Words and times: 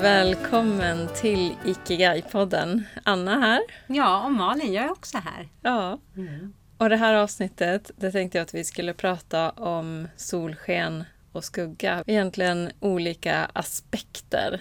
välkommen 0.00 1.08
till 1.14 1.54
Ikigai-podden. 1.64 2.82
Anna 3.02 3.40
här. 3.40 3.60
Ja, 3.86 4.24
och 4.24 4.32
Malin, 4.32 4.72
jag 4.72 4.84
är 4.84 4.90
också 4.90 5.18
här. 5.18 5.48
Ja. 5.62 6.00
Mm. 6.16 6.52
Och 6.76 6.88
det 6.88 6.96
här 6.96 7.14
avsnittet, 7.14 7.90
det 7.96 8.12
tänkte 8.12 8.38
jag 8.38 8.42
att 8.42 8.54
vi 8.54 8.64
skulle 8.64 8.94
prata 8.94 9.50
om 9.50 10.08
solsken 10.16 11.04
och 11.32 11.44
skugga. 11.44 12.04
Egentligen 12.06 12.70
olika 12.80 13.50
aspekter 13.52 14.60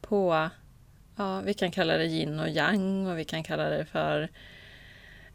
på, 0.00 0.50
ja, 1.16 1.40
vi 1.40 1.54
kan 1.54 1.70
kalla 1.70 1.96
det 1.96 2.06
yin 2.06 2.40
och 2.40 2.48
yang 2.48 3.06
och 3.06 3.18
vi 3.18 3.24
kan 3.24 3.42
kalla 3.42 3.68
det 3.68 3.84
för 3.84 4.28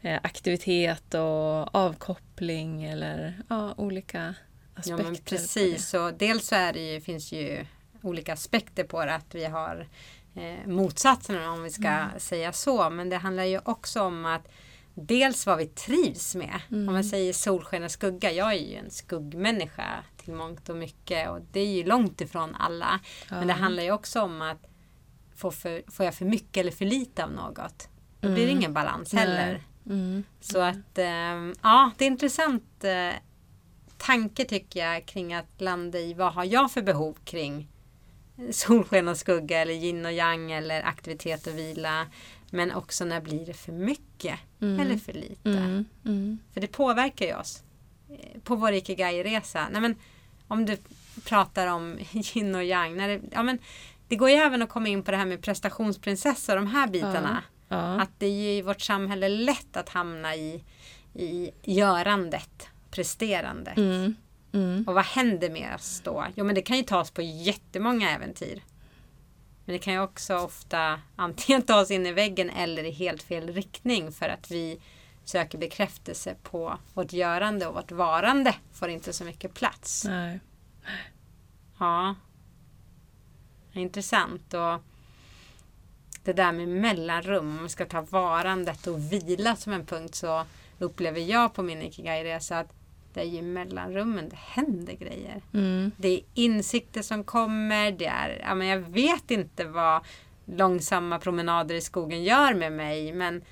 eh, 0.00 0.20
aktivitet 0.22 1.14
och 1.14 1.74
avkoppling 1.74 2.84
eller 2.84 3.34
ja, 3.48 3.74
olika 3.76 4.34
aspekter. 4.74 5.04
Ja, 5.04 5.10
men 5.10 5.16
precis. 5.16 5.94
Och 5.94 6.14
dels 6.14 6.46
så 6.46 6.54
är 6.54 6.72
det 6.72 6.92
ju, 6.92 7.00
finns 7.00 7.32
ju 7.32 7.66
olika 8.06 8.32
aspekter 8.32 8.84
på 8.84 9.04
det. 9.04 9.14
Att 9.14 9.34
vi 9.34 9.44
har 9.44 9.88
eh, 10.34 10.66
motsatsen 10.66 11.48
om 11.48 11.62
vi 11.62 11.70
ska 11.70 11.88
mm. 11.88 12.18
säga 12.18 12.52
så. 12.52 12.90
Men 12.90 13.08
det 13.08 13.16
handlar 13.16 13.44
ju 13.44 13.60
också 13.64 14.02
om 14.02 14.26
att 14.26 14.48
dels 14.94 15.46
vad 15.46 15.58
vi 15.58 15.66
trivs 15.66 16.34
med. 16.34 16.60
Mm. 16.70 16.88
Om 16.88 16.94
man 16.94 17.04
säger 17.04 17.32
solsken 17.32 17.84
och 17.84 17.90
skugga. 17.90 18.32
Jag 18.32 18.52
är 18.52 18.58
ju 18.58 18.74
en 18.74 18.90
skuggmänniska 18.90 20.04
till 20.16 20.34
mångt 20.34 20.68
och 20.68 20.76
mycket. 20.76 21.30
Och 21.30 21.40
det 21.52 21.60
är 21.60 21.66
ju 21.66 21.84
långt 21.84 22.20
ifrån 22.20 22.54
alla. 22.54 23.00
Ja. 23.30 23.36
Men 23.38 23.46
det 23.46 23.52
handlar 23.52 23.82
ju 23.82 23.92
också 23.92 24.22
om 24.22 24.42
att 24.42 24.66
får, 25.36 25.50
för, 25.50 25.82
får 25.90 26.04
jag 26.04 26.14
för 26.14 26.24
mycket 26.24 26.56
eller 26.56 26.72
för 26.72 26.84
lite 26.84 27.24
av 27.24 27.32
något. 27.32 27.88
Då 28.20 28.28
blir 28.28 28.36
det 28.36 28.50
mm. 28.50 28.58
ingen 28.58 28.72
balans 28.72 29.12
heller. 29.12 29.62
Mm. 29.86 30.24
Så 30.40 30.60
att 30.60 30.98
eh, 30.98 31.06
ja, 31.62 31.90
det 31.96 32.04
är 32.04 32.06
intressant 32.06 32.84
eh, 32.84 33.20
tanke 33.96 34.44
tycker 34.44 34.80
jag 34.80 35.06
kring 35.06 35.34
att 35.34 35.60
landa 35.60 35.98
i 35.98 36.14
vad 36.14 36.32
har 36.32 36.44
jag 36.44 36.70
för 36.70 36.82
behov 36.82 37.16
kring 37.24 37.68
solsken 38.50 39.08
och 39.08 39.16
skugga 39.16 39.58
eller 39.58 39.74
yin 39.74 40.06
och 40.06 40.12
yang 40.12 40.52
eller 40.52 40.82
aktivitet 40.82 41.46
och 41.46 41.58
vila. 41.58 42.06
Men 42.50 42.72
också 42.72 43.04
när 43.04 43.20
blir 43.20 43.46
det 43.46 43.54
för 43.54 43.72
mycket 43.72 44.38
mm. 44.60 44.80
eller 44.80 44.96
för 44.96 45.12
lite. 45.12 45.48
Mm. 45.50 45.84
Mm. 46.04 46.38
För 46.54 46.60
det 46.60 46.66
påverkar 46.66 47.26
ju 47.26 47.34
oss. 47.34 47.62
Eh, 48.10 48.40
på 48.40 48.56
vår 48.56 48.72
ikigai-resa. 48.72 49.94
om 50.48 50.66
du 50.66 50.76
pratar 51.24 51.66
om 51.66 51.98
yin 52.12 52.54
och 52.54 52.64
yang. 52.64 52.96
När 52.96 53.08
det, 53.08 53.20
ja, 53.32 53.42
men, 53.42 53.58
det 54.08 54.16
går 54.16 54.30
ju 54.30 54.36
även 54.36 54.62
att 54.62 54.68
komma 54.68 54.88
in 54.88 55.02
på 55.02 55.10
det 55.10 55.16
här 55.16 55.26
med 55.26 55.42
prestationsprinsessa 55.42 56.52
och 56.52 56.58
de 56.58 56.66
här 56.66 56.88
bitarna. 56.88 57.42
Ja. 57.42 57.52
Ja. 57.68 58.00
Att 58.00 58.10
det 58.18 58.26
är 58.26 58.30
ju 58.30 58.50
i 58.50 58.62
vårt 58.62 58.80
samhälle 58.80 59.28
lätt 59.28 59.76
att 59.76 59.88
hamna 59.88 60.36
i, 60.36 60.64
i 61.14 61.50
görandet, 61.62 62.68
presterandet. 62.90 63.76
Mm. 63.76 64.16
Mm. 64.56 64.84
Och 64.86 64.94
vad 64.94 65.04
händer 65.04 65.50
med 65.50 65.74
oss 65.74 66.00
då? 66.04 66.26
Jo 66.34 66.44
men 66.44 66.54
det 66.54 66.62
kan 66.62 66.76
ju 66.76 66.82
ta 66.82 67.00
oss 67.00 67.10
på 67.10 67.22
jättemånga 67.22 68.10
äventyr. 68.10 68.62
Men 69.64 69.72
det 69.72 69.78
kan 69.78 69.92
ju 69.92 70.00
också 70.00 70.36
ofta 70.36 71.00
antingen 71.16 71.62
ta 71.62 71.80
oss 71.80 71.90
in 71.90 72.06
i 72.06 72.12
väggen 72.12 72.50
eller 72.50 72.84
i 72.84 72.90
helt 72.90 73.22
fel 73.22 73.52
riktning 73.52 74.12
för 74.12 74.28
att 74.28 74.50
vi 74.50 74.80
söker 75.24 75.58
bekräftelse 75.58 76.34
på 76.42 76.78
vårt 76.94 77.12
görande 77.12 77.66
och 77.66 77.74
vårt 77.74 77.92
varande 77.92 78.54
får 78.72 78.88
inte 78.88 79.12
så 79.12 79.24
mycket 79.24 79.54
plats. 79.54 80.04
Nej. 80.04 80.40
Ja. 81.78 82.14
Intressant. 83.72 84.54
Och 84.54 84.80
det 86.24 86.32
där 86.32 86.52
med 86.52 86.68
mellanrum, 86.68 87.58
om 87.58 87.62
vi 87.62 87.68
ska 87.68 87.86
ta 87.86 88.00
varandet 88.00 88.86
och 88.86 89.12
vila 89.12 89.56
som 89.56 89.72
en 89.72 89.86
punkt 89.86 90.14
så 90.14 90.44
upplever 90.78 91.20
jag 91.20 91.54
på 91.54 91.62
min 91.62 91.82
Ikigai-resa 91.82 92.58
att 92.58 92.72
det 93.16 93.22
är 93.22 93.24
ju 93.24 93.42
mellanrummen 93.42 94.28
det 94.28 94.36
händer 94.36 94.92
grejer. 94.92 95.42
Mm. 95.54 95.92
Det 95.96 96.08
är 96.08 96.20
insikter 96.34 97.02
som 97.02 97.24
kommer. 97.24 97.92
Det 97.92 98.06
är, 98.06 98.40
ja, 98.40 98.54
men 98.54 98.66
jag 98.66 98.78
vet 98.78 99.30
inte 99.30 99.64
vad 99.64 100.02
långsamma 100.44 101.18
promenader 101.18 101.74
i 101.74 101.80
skogen 101.80 102.24
gör 102.24 102.54
med 102.54 102.72
mig 102.72 103.12
men 103.12 103.42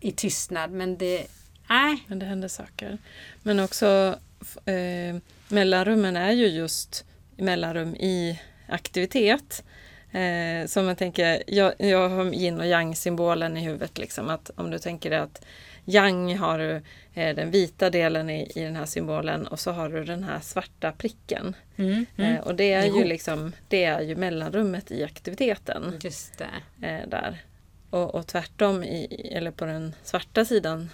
i 0.00 0.12
tystnad. 0.12 0.70
Men 0.70 0.98
det, 0.98 1.26
nej. 1.68 2.04
Men 2.06 2.18
det 2.18 2.26
händer 2.26 2.48
saker. 2.48 2.98
Men 3.42 3.60
också 3.60 4.18
eh, 4.64 5.16
mellanrummen 5.48 6.16
är 6.16 6.32
ju 6.32 6.46
just 6.46 7.04
mellanrum 7.36 7.94
i 7.94 8.40
aktivitet. 8.68 9.64
Eh, 10.12 10.66
som 10.66 10.88
jag 10.88 10.98
tänker, 10.98 11.42
jag, 11.46 11.72
jag 11.78 12.08
har 12.08 12.34
yin 12.34 12.60
och 12.60 12.66
yang 12.66 12.96
symbolen 12.96 13.56
i 13.56 13.60
huvudet. 13.60 13.98
Liksom, 13.98 14.30
att 14.30 14.50
om 14.56 14.70
du 14.70 14.78
tänker 14.78 15.10
att 15.10 15.44
Yang 15.84 16.36
har 16.36 16.58
du 16.58 16.82
eh, 17.14 17.34
den 17.34 17.50
vita 17.50 17.90
delen 17.90 18.30
i, 18.30 18.52
i 18.54 18.60
den 18.60 18.76
här 18.76 18.86
symbolen 18.86 19.46
och 19.46 19.60
så 19.60 19.70
har 19.70 19.88
du 19.88 20.04
den 20.04 20.22
här 20.22 20.40
svarta 20.40 20.92
pricken. 20.92 21.56
Mm, 21.76 22.06
mm. 22.16 22.34
Eh, 22.34 22.40
och 22.40 22.54
det 22.54 22.72
är, 22.72 22.84
ju 22.84 23.04
liksom, 23.04 23.52
det 23.68 23.84
är 23.84 24.00
ju 24.00 24.16
mellanrummet 24.16 24.90
i 24.90 25.04
aktiviteten. 25.04 25.98
Just 26.00 26.38
det. 26.38 26.86
Eh, 26.88 27.08
där. 27.08 27.42
Och, 27.90 28.14
och 28.14 28.26
tvärtom, 28.26 28.84
i, 28.84 29.30
eller 29.34 29.50
på 29.50 29.64
den 29.64 29.94
svarta 30.02 30.44
sidan 30.44 30.90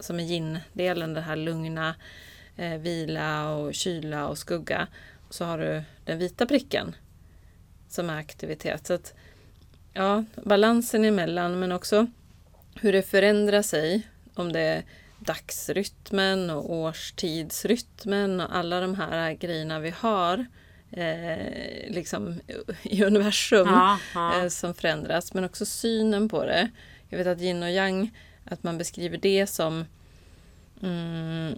som 0.00 0.20
är 0.20 0.24
yin-delen, 0.24 1.14
det 1.14 1.20
här 1.20 1.36
lugna, 1.36 1.94
eh, 2.56 2.78
vila 2.78 3.54
och 3.54 3.74
kyla 3.74 4.28
och 4.28 4.38
skugga. 4.38 4.88
Så 5.30 5.44
har 5.44 5.58
du 5.58 5.82
den 6.04 6.18
vita 6.18 6.46
pricken 6.46 6.96
som 7.88 8.10
är 8.10 8.18
aktivitet. 8.18 8.86
Så 8.86 8.94
att, 8.94 9.14
ja, 9.92 10.24
balansen 10.44 11.04
emellan 11.04 11.58
men 11.58 11.72
också 11.72 12.06
hur 12.80 12.92
det 12.92 13.02
förändrar 13.02 13.62
sig 13.62 14.08
om 14.38 14.52
det 14.52 14.60
är 14.60 14.82
dagsrytmen 15.18 16.50
och 16.50 16.72
årstidsrytmen 16.72 18.40
och 18.40 18.56
alla 18.56 18.80
de 18.80 18.94
här 18.94 19.32
grejerna 19.32 19.80
vi 19.80 19.90
har 19.90 20.46
eh, 20.90 21.88
liksom 21.88 22.40
i 22.82 23.04
universum 23.04 23.68
ja, 23.68 23.98
ja. 24.14 24.42
Eh, 24.42 24.48
som 24.48 24.74
förändras. 24.74 25.34
Men 25.34 25.44
också 25.44 25.66
synen 25.66 26.28
på 26.28 26.44
det. 26.44 26.70
Jag 27.08 27.18
vet 27.18 27.26
att 27.26 27.40
yin 27.40 27.62
och 27.62 27.70
yang, 27.70 28.10
att 28.44 28.62
man 28.62 28.78
beskriver 28.78 29.18
det 29.18 29.46
som 29.46 29.84
mm, 30.82 31.54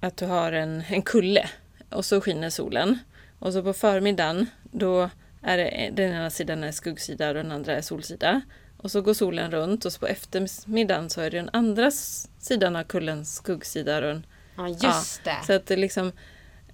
att 0.00 0.16
du 0.16 0.26
har 0.26 0.52
en, 0.52 0.82
en 0.88 1.02
kulle 1.02 1.48
och 1.90 2.04
så 2.04 2.20
skiner 2.20 2.50
solen. 2.50 2.98
Och 3.38 3.52
så 3.52 3.62
på 3.62 3.72
förmiddagen 3.72 4.46
då 4.62 5.10
är 5.42 5.56
det, 5.56 5.90
den 5.92 6.12
ena 6.12 6.30
sidan 6.30 6.64
är 6.64 6.72
skuggsida 6.72 7.28
och 7.28 7.34
den 7.34 7.52
andra 7.52 7.76
är 7.76 7.80
solsida. 7.80 8.40
Och 8.82 8.90
så 8.90 9.00
går 9.00 9.14
solen 9.14 9.50
runt 9.50 9.84
och 9.84 9.92
så 9.92 10.00
på 10.00 10.06
eftermiddagen 10.06 11.10
så 11.10 11.20
är 11.20 11.30
det 11.30 11.36
den 11.36 11.50
andra 11.52 11.90
sidan 12.38 12.76
av 12.76 12.82
kullens 12.82 13.34
skuggsida. 13.34 14.10
Och, 14.10 14.20
ja, 14.56 14.68
just 14.68 15.20
ja, 15.24 15.32
det. 15.40 15.46
Så 15.46 15.52
att 15.52 15.66
det 15.66 15.76
liksom 15.76 16.12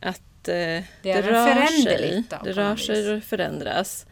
att 0.00 0.48
eh, 0.48 0.54
det, 0.54 0.84
det 1.02 1.22
rör 1.22 1.66
sig. 1.66 2.24
Det 2.44 2.52
rör 2.52 2.76
sig 2.76 3.14
och 3.14 3.22
förändras. 3.22 4.06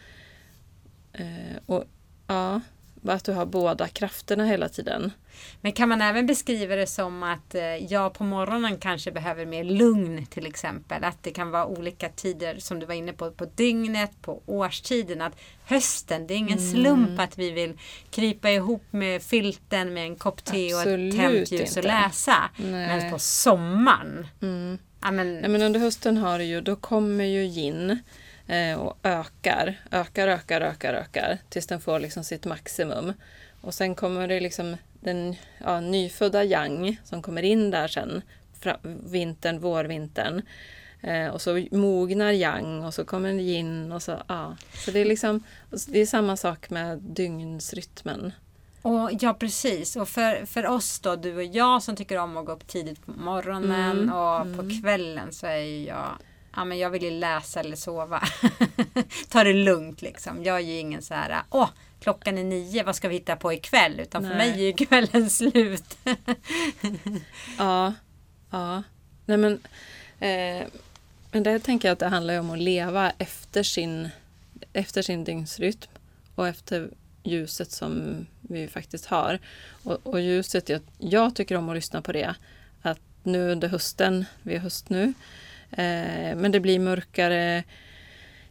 Eh, 1.13 1.57
och 1.67 1.85
ja, 2.27 2.61
att 3.05 3.25
du 3.25 3.33
har 3.33 3.47
båda 3.47 3.89
krafterna 3.89 4.45
hela 4.45 4.69
tiden. 4.69 5.13
Men 5.61 5.73
kan 5.73 5.89
man 5.89 6.03
även 6.03 6.27
beskriva 6.27 6.77
det 6.77 6.87
som 6.87 7.23
att 7.23 7.55
eh, 7.55 7.63
jag 7.63 8.15
på 8.15 8.25
morgonen 8.25 8.79
kanske 8.79 9.13
behöver 9.13 9.47
mer 9.47 9.65
lugn 9.65 10.27
till 10.27 10.47
exempel. 10.47 11.05
Att 11.05 11.23
det 11.23 11.31
kan 11.31 11.51
vara 11.51 11.67
olika 11.67 12.09
tider 12.09 12.59
som 12.59 12.81
du 12.81 12.87
var 12.87 12.95
inne 12.95 13.13
på, 13.13 13.31
på 13.31 13.47
dygnet, 13.55 14.11
på 14.23 14.43
årstiden. 14.47 15.23
Att 15.23 15.37
hösten, 15.65 16.27
det 16.27 16.35
är 16.35 16.39
ingen 16.39 16.59
mm. 16.59 16.71
slump 16.73 17.21
att 17.21 17.39
vi 17.39 17.51
vill 17.51 17.79
krypa 18.11 18.51
ihop 18.51 18.85
med 18.91 19.23
filten 19.23 19.95
med 19.95 20.05
en 20.07 20.17
kopp 20.17 20.45
te 20.45 20.75
Absolut 20.75 21.15
och 21.15 21.21
ett 21.21 21.25
tänt 21.25 21.53
ljus 21.53 21.77
och 21.77 21.85
läsa. 21.85 22.51
Men 22.57 23.11
på 23.11 23.19
sommaren. 23.19 24.27
Mm. 24.43 24.79
Ja, 25.03 25.11
men, 25.11 25.41
ja, 25.43 25.49
men 25.49 25.63
under 25.63 25.81
hösten 25.81 26.17
har 26.17 26.39
du 26.39 26.45
ju, 26.45 26.61
då 26.61 26.77
kommer 26.77 27.25
ju 27.25 27.45
gin 27.45 27.99
och 28.79 28.99
ökar, 29.03 29.81
ökar, 29.91 30.29
ökar, 30.29 30.61
ökar, 30.61 30.95
ökar 30.95 31.39
tills 31.49 31.67
den 31.67 31.81
får 31.81 31.99
liksom 31.99 32.25
sitt 32.25 32.45
maximum. 32.45 33.13
Och 33.61 33.75
sen 33.75 33.95
kommer 33.95 34.29
det 34.29 34.41
liksom 34.41 34.77
den 35.01 35.37
ja, 35.59 35.81
nyfödda 35.81 36.45
yang 36.45 36.97
som 37.05 37.23
kommer 37.23 37.43
in 37.43 37.71
där 37.71 37.89
sen, 37.89 38.23
vintern, 39.05 39.61
vårvintern. 39.61 40.43
Eh, 41.01 41.29
och 41.29 41.43
så 41.43 41.67
mognar 41.71 42.33
yang 42.33 42.85
och 42.85 42.95
så 42.95 43.05
kommer 43.05 43.33
yin 43.33 43.93
och 43.93 44.03
så, 44.03 44.23
ja. 44.27 44.57
Så 44.75 44.91
det 44.91 45.01
är 45.01 45.05
liksom, 45.05 45.43
det 45.89 46.01
är 46.01 46.07
samma 46.07 46.37
sak 46.37 46.71
med 46.71 46.99
dygnsrytmen. 46.99 48.33
Och, 48.83 49.11
ja 49.21 49.35
precis, 49.35 49.97
och 49.97 50.09
för, 50.09 50.47
för 50.47 50.67
oss 50.67 51.01
då, 51.01 51.17
du 51.17 51.37
och 51.37 51.45
jag 51.45 51.83
som 51.83 51.97
tycker 51.97 52.19
om 52.19 52.37
att 52.37 52.47
gå 52.47 52.53
upp 52.53 52.67
tidigt 52.67 53.07
på 53.07 53.13
morgonen 53.13 53.99
mm, 53.99 54.13
och 54.13 54.41
mm. 54.41 54.57
på 54.57 54.81
kvällen 54.83 55.33
så 55.33 55.47
är 55.47 55.87
jag 55.87 56.19
ja, 56.57 56.65
men 56.65 56.79
jag 56.79 56.91
vill 56.91 57.03
ju 57.03 57.11
läsa 57.11 57.61
eller 57.61 57.77
sova. 57.77 58.23
Ta 59.29 59.45
det 59.45 59.53
lugnt 59.53 60.03
liksom. 60.03 60.45
Jag 60.45 60.57
är 60.57 60.61
ju 60.61 60.79
ingen 60.79 61.03
så 61.03 61.15
här, 61.15 61.43
åh, 61.51 61.69
klockan 62.01 62.39
är 62.39 62.45
nio, 62.45 62.83
vad 62.83 62.97
ska 62.97 63.09
vi 63.09 63.15
hitta 63.15 63.37
på 63.37 63.53
ikväll? 63.53 64.01
Utan 64.01 64.23
Nej. 64.23 64.31
för 64.31 64.39
mig 64.39 64.51
är 64.51 64.67
ju 64.67 64.73
kvällen 64.73 65.31
slut. 65.41 65.99
ja, 67.59 67.95
ja. 68.51 68.83
Nej 69.25 69.37
men, 69.37 69.53
eh, 70.21 70.67
men 71.31 71.43
det 71.43 71.59
tänker 71.59 71.89
jag 71.89 71.93
att 71.93 71.99
det 71.99 72.09
handlar 72.09 72.41
om 72.41 72.51
att 72.51 72.59
leva 72.59 73.13
efter 73.19 73.63
sin, 73.63 74.09
efter 74.73 75.03
sin 75.03 75.25
dygnsrytm 75.25 75.91
och 76.35 76.49
efter 76.49 76.91
ljuset 77.23 77.71
som 77.71 78.27
vi 78.41 78.69
faktiskt 78.69 79.07
har. 79.07 79.39
Och, 79.83 79.99
och 80.07 80.21
ljuset, 80.21 80.69
jag, 80.69 80.81
jag 80.99 81.35
tycker 81.35 81.57
om 81.57 81.69
att 81.69 81.75
lyssna 81.75 82.03
på 82.03 82.13
det. 82.13 82.35
Att 82.83 83.01
nu 83.23 83.51
under 83.51 83.69
hösten, 83.69 84.25
vi 84.43 84.55
är 84.55 84.59
höst 84.59 84.89
nu, 84.89 85.13
men 86.37 86.53
det 86.53 86.61
blir 86.61 86.79
mörkare 86.79 87.65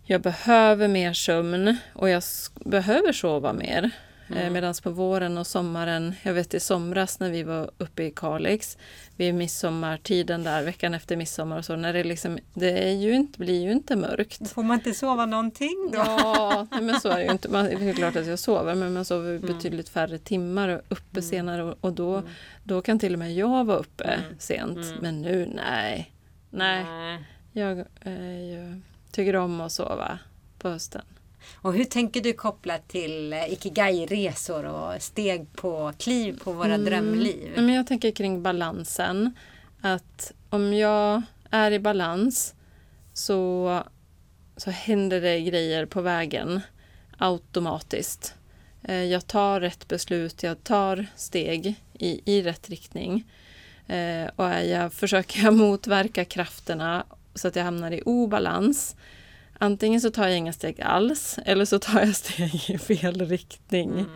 jag 0.07 0.21
behöver 0.21 0.87
mer 0.87 1.13
sömn 1.13 1.77
och 1.93 2.09
jag 2.09 2.23
behöver 2.65 3.11
sova 3.11 3.53
mer. 3.53 3.91
Mm. 4.29 4.53
Medan 4.53 4.73
på 4.83 4.89
våren 4.89 5.37
och 5.37 5.47
sommaren, 5.47 6.15
jag 6.23 6.33
vet 6.33 6.53
i 6.53 6.59
somras 6.59 7.19
när 7.19 7.29
vi 7.29 7.43
var 7.43 7.71
uppe 7.77 8.03
i 8.03 8.11
Kalix 8.11 8.77
vid 9.15 9.35
midsommartiden 9.35 10.43
där, 10.43 10.63
veckan 10.63 10.93
efter 10.93 11.15
midsommar 11.15 11.57
och 11.57 11.65
så, 11.65 11.75
när 11.75 11.93
det 11.93 12.03
liksom, 12.03 12.39
det 12.53 12.89
är 12.89 12.91
ju 12.91 13.13
inte, 13.15 13.39
blir 13.39 13.61
ju 13.61 13.71
inte 13.71 13.95
mörkt. 13.95 14.49
Får 14.51 14.63
man 14.63 14.77
inte 14.77 14.93
sova 14.93 15.25
någonting 15.25 15.89
då? 15.91 15.97
Ja, 15.97 16.67
nej, 16.71 16.81
men 16.81 16.99
så 16.99 17.09
är 17.09 17.17
det 17.17 17.23
ju 17.23 17.31
inte. 17.31 17.49
Man, 17.49 17.65
det 17.65 17.89
är 17.89 17.93
klart 17.93 18.15
att 18.15 18.27
jag 18.27 18.39
sover, 18.39 18.75
men 18.75 18.93
man 18.93 19.05
sover 19.05 19.39
betydligt 19.39 19.89
färre 19.89 20.17
timmar 20.17 20.69
och 20.69 20.81
uppe 20.89 21.21
senare 21.21 21.63
och, 21.63 21.77
och 21.81 21.93
då, 21.93 22.23
då 22.63 22.81
kan 22.81 22.99
till 22.99 23.13
och 23.13 23.19
med 23.19 23.33
jag 23.33 23.65
vara 23.65 23.77
uppe 23.77 24.03
Mm. 24.03 24.35
sent. 24.39 24.77
Mm. 24.77 24.97
Men 25.01 25.21
nu, 25.21 25.51
nej. 25.55 26.11
Nej, 26.49 26.83
Nej. 26.83 27.19
jag 27.51 27.79
eh, 27.79 28.75
tycker 29.11 29.35
om 29.35 29.61
att 29.61 29.71
sova 29.71 30.19
på 30.59 30.69
hösten. 30.69 31.01
Och 31.55 31.73
hur 31.73 31.83
tänker 31.83 32.21
du 32.21 32.33
kopplat 32.33 32.87
till 32.87 33.33
eh, 33.33 33.51
Ikigai-resor 33.53 34.65
och 34.65 35.01
steg 35.01 35.53
på 35.53 35.93
kliv 35.99 36.39
på 36.43 36.51
våra 36.53 36.73
Mm. 36.73 36.85
drömliv? 36.85 37.51
Men 37.55 37.69
jag 37.73 37.87
tänker 37.87 38.11
kring 38.11 38.43
balansen. 38.43 39.33
Att 39.81 40.31
om 40.49 40.73
jag 40.73 41.21
är 41.49 41.71
i 41.71 41.79
balans 41.79 42.53
så, 43.13 43.83
så 44.57 44.71
händer 44.71 45.21
det 45.21 45.41
grejer 45.41 45.85
på 45.85 46.01
vägen 46.01 46.61
automatiskt. 47.17 48.35
Eh, 48.83 49.03
Jag 49.03 49.27
tar 49.27 49.61
rätt 49.61 49.87
beslut, 49.87 50.43
jag 50.43 50.63
tar 50.63 51.05
steg 51.15 51.75
i, 51.93 52.21
i 52.37 52.41
rätt 52.41 52.69
riktning. 52.69 53.23
Eh, 53.87 54.29
Och 54.35 54.45
jag, 54.65 54.93
försöker 54.93 55.51
motverka 55.63 56.25
krafterna 56.25 57.05
så 57.35 57.47
att 57.47 57.55
jag 57.55 57.63
hamnar 57.63 57.91
i 57.91 58.01
obalans. 58.05 58.95
Antingen 59.59 60.01
så 60.01 60.11
tar 60.11 60.27
jag 60.27 60.37
inga 60.37 60.53
steg 60.53 60.81
alls 60.81 61.39
eller 61.45 61.65
så 61.65 61.79
tar 61.79 61.99
jag 61.99 62.15
steg 62.15 62.69
i 62.69 62.77
fel 62.77 63.27
riktning. 63.29 63.91
Mm. 63.91 64.09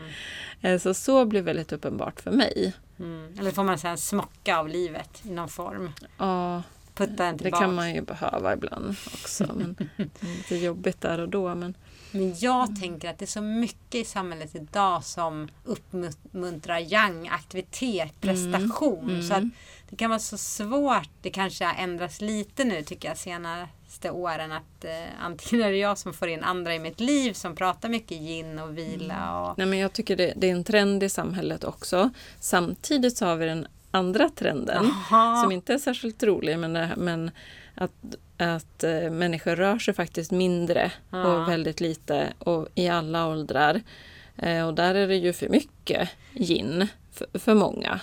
Eh, 0.61 0.79
Så 0.79 0.93
så 0.93 1.25
blir 1.25 1.41
väldigt 1.41 1.71
uppenbart 1.71 2.21
för 2.21 2.31
mig. 2.31 2.73
Mm. 2.99 3.33
Eller 3.39 3.51
får 3.51 3.63
man 3.63 3.77
en 3.83 3.97
smocka 3.97 4.57
av 4.57 4.67
livet 4.67 5.21
i 5.23 5.29
någon 5.29 5.49
form? 5.49 5.91
Ja, 6.17 6.63
Putta 6.99 7.31
det 7.31 7.37
tillbaka. 7.37 7.63
kan 7.65 7.75
man 7.75 7.93
ju 7.93 8.01
behöva 8.01 8.53
ibland 8.53 8.95
också. 9.13 9.53
Men 9.55 9.75
det 9.97 10.03
är 10.03 10.37
lite 10.37 10.55
jobbigt 10.55 11.01
där 11.01 11.19
och 11.19 11.29
då. 11.29 11.55
Men 11.55 11.73
Men 12.11 12.35
jag 12.39 12.79
tänker 12.79 13.09
att 13.09 13.17
det 13.17 13.25
är 13.25 13.27
så 13.27 13.41
mycket 13.41 13.95
i 13.95 14.05
samhället 14.05 14.55
idag 14.55 15.03
som 15.03 15.47
uppmuntrar 15.63 16.79
yang, 16.79 17.27
aktivitet, 17.27 18.21
prestation. 18.21 19.09
Mm. 19.09 19.23
Så 19.23 19.33
att 19.33 19.43
det 19.89 19.95
kan 19.95 20.09
vara 20.09 20.19
så 20.19 20.37
svårt. 20.37 21.09
Det 21.21 21.29
kanske 21.29 21.65
har 21.65 21.83
ändrats 21.83 22.21
lite 22.21 22.63
nu 22.63 22.83
tycker 22.83 23.07
jag 23.07 23.17
senaste 23.17 24.11
åren. 24.11 24.51
Att 24.51 24.85
eh, 24.85 24.91
antingen 25.19 25.67
är 25.67 25.71
det 25.71 25.77
jag 25.77 25.97
som 25.97 26.13
får 26.13 26.27
in 26.27 26.43
andra 26.43 26.75
i 26.75 26.79
mitt 26.79 26.99
liv 26.99 27.33
som 27.33 27.55
pratar 27.55 27.89
mycket 27.89 28.21
yin 28.21 28.59
och 28.59 28.77
vila. 28.77 29.41
Och, 29.41 29.57
Nej, 29.57 29.67
men 29.67 29.79
jag 29.79 29.93
tycker 29.93 30.15
det, 30.15 30.33
det 30.35 30.49
är 30.49 30.51
en 30.51 30.63
trend 30.63 31.03
i 31.03 31.09
samhället 31.09 31.63
också. 31.63 32.09
Samtidigt 32.39 33.17
så 33.17 33.25
har 33.25 33.35
vi 33.35 33.45
den 33.45 33.67
andra 33.91 34.29
trenden 34.29 34.91
Jaha. 35.11 35.41
som 35.41 35.51
inte 35.51 35.73
är 35.73 35.77
särskilt 35.77 36.23
rolig 36.23 36.59
men, 36.59 36.73
det- 36.73 36.93
men 36.97 37.31
att, 37.75 37.91
att 38.37 38.83
eh, 38.83 39.09
människor 39.11 39.55
rör 39.55 39.79
sig 39.79 39.93
faktiskt 39.93 40.31
mindre 40.31 40.91
Ja. 41.11 41.23
och 41.43 41.49
väldigt 41.49 41.81
lite 41.81 42.33
och 42.39 42.67
i 42.75 42.87
alla 42.89 43.27
åldrar. 43.27 43.81
Eh, 44.37 44.67
och 44.67 44.73
där 44.73 44.95
är 44.95 45.07
det 45.07 45.15
ju 45.15 45.33
för 45.33 45.49
mycket 45.49 46.09
yin 46.33 46.87
för, 47.11 47.39
för 47.39 47.53
många. 47.55 47.99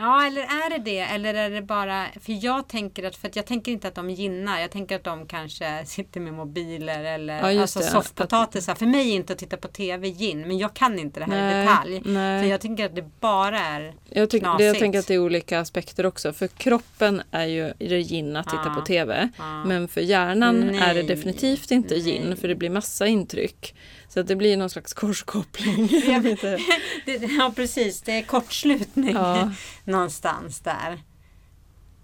Ja, 0.00 0.26
eller 0.26 0.42
är 0.42 0.70
det 0.70 0.78
det? 0.84 0.98
Eller 0.98 1.34
är 1.34 1.50
det 1.50 1.62
bara... 1.62 2.06
För 2.20 2.44
jag 2.44 2.68
tänker 2.68 3.04
att... 3.06 3.16
För 3.16 3.28
att 3.28 3.36
jag 3.36 3.46
tänker 3.46 3.72
inte 3.72 3.88
att 3.88 3.94
de 3.94 4.10
ginnar. 4.10 4.60
Jag 4.60 4.70
tänker 4.70 4.96
att 4.96 5.04
de 5.04 5.26
kanske 5.26 5.82
sitter 5.86 6.20
med 6.20 6.32
mobiler 6.34 7.04
eller 7.04 7.52
Ja, 7.52 7.62
alltså 7.62 7.80
soffpotatisar. 7.80 8.74
För 8.74 8.86
mig 8.86 9.10
är 9.10 9.14
inte 9.14 9.32
att 9.32 9.38
titta 9.38 9.56
på 9.56 9.68
TV 9.68 10.08
gin. 10.08 10.40
Men 10.40 10.58
jag 10.58 10.74
kan 10.74 10.98
inte 10.98 11.20
det 11.20 11.26
här 11.26 11.50
i 11.50 11.54
Nej, 11.54 11.66
detalj. 11.66 12.02
nej. 12.04 12.42
Så 12.42 12.48
jag 12.48 12.60
tänker 12.60 12.86
att 12.86 12.94
det 12.96 13.20
bara 13.20 13.60
är... 13.60 13.94
Jag, 14.08 14.30
tycker, 14.30 14.46
det, 14.46 14.50
jag 14.52 14.58
knasigt. 14.58 14.78
tänker 14.80 14.98
att 14.98 15.06
det 15.06 15.14
är 15.14 15.18
olika 15.18 15.60
aspekter 15.60 16.06
också. 16.06 16.32
För 16.32 16.46
kroppen 16.46 17.22
är 17.30 17.46
ju 17.46 17.72
det 17.78 18.00
yin 18.00 18.36
att 18.36 18.48
titta 18.48 18.62
Ja. 18.66 18.74
på 18.74 18.80
TV. 18.80 19.28
Ja. 19.38 19.64
Men 19.64 19.88
för 19.88 20.00
hjärnan 20.00 20.62
är 20.70 20.94
det 20.94 20.94
Nej. 20.94 21.02
definitivt 21.02 21.70
inte 21.70 21.94
Nej. 21.94 22.08
yin 22.08 22.36
för 22.36 22.48
det 22.48 22.54
blir 22.54 22.70
massa 22.70 23.06
intryck. 23.06 23.74
Så 24.10 24.20
att 24.20 24.26
det 24.26 24.36
blir 24.36 24.56
någon 24.56 24.70
slags 24.70 24.92
korskoppling. 24.92 25.86
Det, 27.06 27.16
ja, 27.38 27.52
precis. 27.56 28.00
Det 28.00 28.12
är 28.12 28.22
kortslutning 28.22 29.14
Ja. 29.14 29.52
någonstans 29.84 30.60
där. 30.60 31.00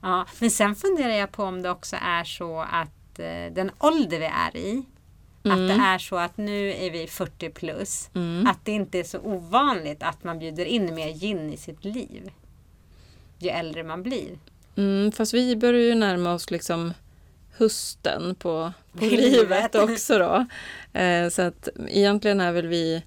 Ja, 0.03 0.27
men 0.39 0.51
sen 0.51 0.75
funderar 0.75 1.13
jag 1.13 1.33
på 1.33 1.43
om 1.43 1.63
det 1.63 1.71
också 1.71 1.97
är 2.03 2.25
så 2.25 2.61
att 2.61 3.19
eh, 3.19 3.53
den 3.53 3.71
ålder 3.79 4.19
vi 4.19 4.25
är 4.27 4.57
i 4.57 4.83
Att 5.43 5.69
det 5.69 5.75
är 5.85 5.99
så 5.99 6.17
att 6.17 6.37
nu 6.37 6.73
är 6.73 6.91
vi 6.91 7.07
40 7.07 7.51
plus. 7.51 8.11
Mm. 8.15 8.47
Att 8.47 8.65
det 8.65 8.73
inte 8.73 8.99
är 8.99 9.05
så 9.05 9.19
ovanligt 9.19 10.03
att 10.03 10.25
man 10.25 10.39
bjuder 10.39 10.65
in 10.65 10.95
mer 10.95 11.13
gin 11.13 11.53
i 11.53 11.57
sitt 11.57 11.85
liv. 11.85 12.31
Ju 13.39 13.49
äldre 13.49 13.85
man 13.85 14.03
blir. 14.03 14.39
Mm, 14.77 15.13
fast 15.13 15.35
vi 15.35 15.57
börjar 15.57 15.81
ju 15.81 15.95
närma 15.95 16.35
oss 16.35 16.51
liksom 16.51 16.93
hösten 17.59 18.35
på, 18.35 18.73
på 18.93 19.05
Livet. 19.05 19.75
också 19.75 20.19
då. 20.19 20.47
Eh, 21.01 21.29
så 21.29 21.43
att 21.43 21.69
egentligen 21.89 22.41
är 22.41 22.53
väl 22.53 22.67
vi 22.67 23.03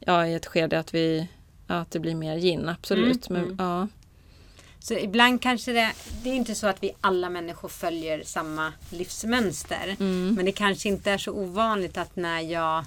ja, 0.00 0.26
i 0.26 0.34
ett 0.34 0.46
skede 0.46 0.78
att 0.78 0.94
vi 0.94 1.28
ja, 1.66 1.74
att 1.74 1.90
det 1.90 1.98
blir 2.00 2.14
mer 2.14 2.38
gin, 2.38 2.68
absolut. 2.68 3.30
Mm, 3.30 3.42
Men, 3.42 3.52
mm. 3.52 3.66
Ja, 3.66 3.88
Så 4.80 4.94
ibland 4.94 5.42
kanske 5.42 5.72
det, 5.72 5.92
det 6.22 6.30
är 6.30 6.34
inte 6.34 6.54
så 6.54 6.66
att 6.66 6.82
vi 6.82 6.92
alla 7.00 7.30
människor 7.30 7.68
följer 7.68 8.22
samma 8.24 8.72
livsmönster. 8.90 9.96
mm. 10.00 10.34
Men 10.34 10.44
det 10.44 10.52
kanske 10.52 10.88
inte 10.88 11.10
är 11.10 11.18
så 11.18 11.32
ovanligt 11.32 11.98
att 11.98 12.16
när 12.16 12.40
jag 12.40 12.84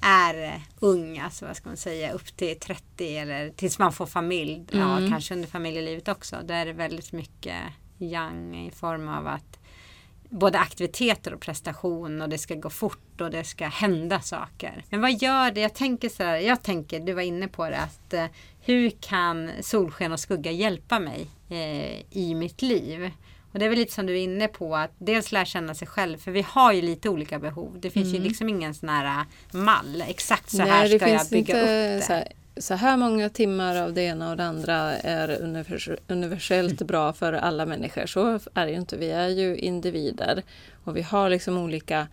är 0.00 0.60
ung, 0.80 1.18
alltså 1.18 1.46
vad 1.46 1.56
ska 1.56 1.68
man 1.68 1.76
säga, 1.76 2.12
upp 2.12 2.36
till 2.36 2.58
30 2.60 3.16
eller 3.16 3.50
tills 3.50 3.78
man 3.78 3.92
får 3.92 4.06
familj, 4.06 4.64
ja 4.70 4.96
Mm. 4.98 5.10
kanske 5.10 5.34
under 5.34 5.48
familjelivet 5.48 6.08
också. 6.08 6.36
Då 6.44 6.54
är 6.54 6.66
det 6.66 6.72
väldigt 6.72 7.12
mycket 7.12 7.56
yang 7.98 8.66
i 8.66 8.70
form 8.70 9.08
av 9.08 9.26
att 9.26 9.57
både 10.28 10.58
aktiviteter 10.58 11.34
och 11.34 11.40
prestation 11.40 12.22
och 12.22 12.28
det 12.28 12.38
ska 12.38 12.54
gå 12.54 12.70
fort 12.70 13.20
och 13.20 13.30
det 13.30 13.44
ska 13.44 13.66
hända 13.66 14.20
saker. 14.20 14.84
Men 14.90 15.00
vad 15.00 15.22
gör 15.22 15.50
det? 15.50 15.60
Jag 15.60 15.74
tänker 15.74 16.08
så 16.08 16.22
här, 16.22 16.36
jag 16.36 16.62
tänker, 16.62 17.00
du 17.00 17.12
var 17.12 17.22
inne 17.22 17.48
på 17.48 17.70
det, 17.70 17.78
att 17.78 18.14
eh, 18.14 18.24
hur 18.60 18.90
kan 18.90 19.50
solsken 19.60 20.12
och 20.12 20.20
skugga 20.20 20.50
hjälpa 20.50 20.98
mig 20.98 21.26
eh, 21.48 22.18
i 22.18 22.34
mitt 22.34 22.62
liv? 22.62 23.10
Och 23.52 23.58
det 23.58 23.64
är 23.64 23.68
väl 23.68 23.78
lite 23.78 23.92
som 23.92 24.06
du 24.06 24.12
är 24.12 24.22
inne 24.22 24.48
på, 24.48 24.76
att 24.76 24.92
dels 24.98 25.32
lära 25.32 25.44
känna 25.44 25.74
sig 25.74 25.88
själv, 25.88 26.18
för 26.18 26.30
vi 26.30 26.42
har 26.42 26.72
ju 26.72 26.82
lite 26.82 27.08
olika 27.08 27.38
behov. 27.38 27.76
Det 27.80 27.90
finns 27.90 28.14
ju 28.14 28.18
liksom 28.18 28.48
ingen 28.48 28.74
sån 28.74 28.88
här 28.88 29.24
mall, 29.52 30.04
exakt 30.08 30.50
så 30.50 30.62
här 30.62 30.66
Mm. 30.66 30.78
Nej, 30.78 30.88
det 30.88 30.98
ska 30.98 31.08
jag 31.08 31.28
bygga 31.30 31.60
upp 31.60 31.66
det. 32.08 32.32
Så 32.58 32.74
här, 32.74 32.96
många 32.96 33.28
timmar 33.28 33.76
av 33.76 33.92
det 33.92 34.02
ena 34.02 34.30
och 34.30 34.36
det 34.36 34.44
andra 34.44 34.74
är 34.98 35.28
univers- 35.28 35.98
universellt 36.08 36.82
bra 36.82 37.12
för 37.12 37.32
alla 37.32 37.66
människor. 37.66 38.06
Så 38.06 38.40
är 38.54 38.66
det 38.66 38.70
ju 38.70 38.76
inte. 38.76 38.96
Vi 38.96 39.10
är 39.10 39.28
ju 39.28 39.56
individer 39.56 40.42
och 40.84 40.96
vi 40.96 41.02
har 41.02 41.30
liksom 41.30 41.58
olika 41.58 42.08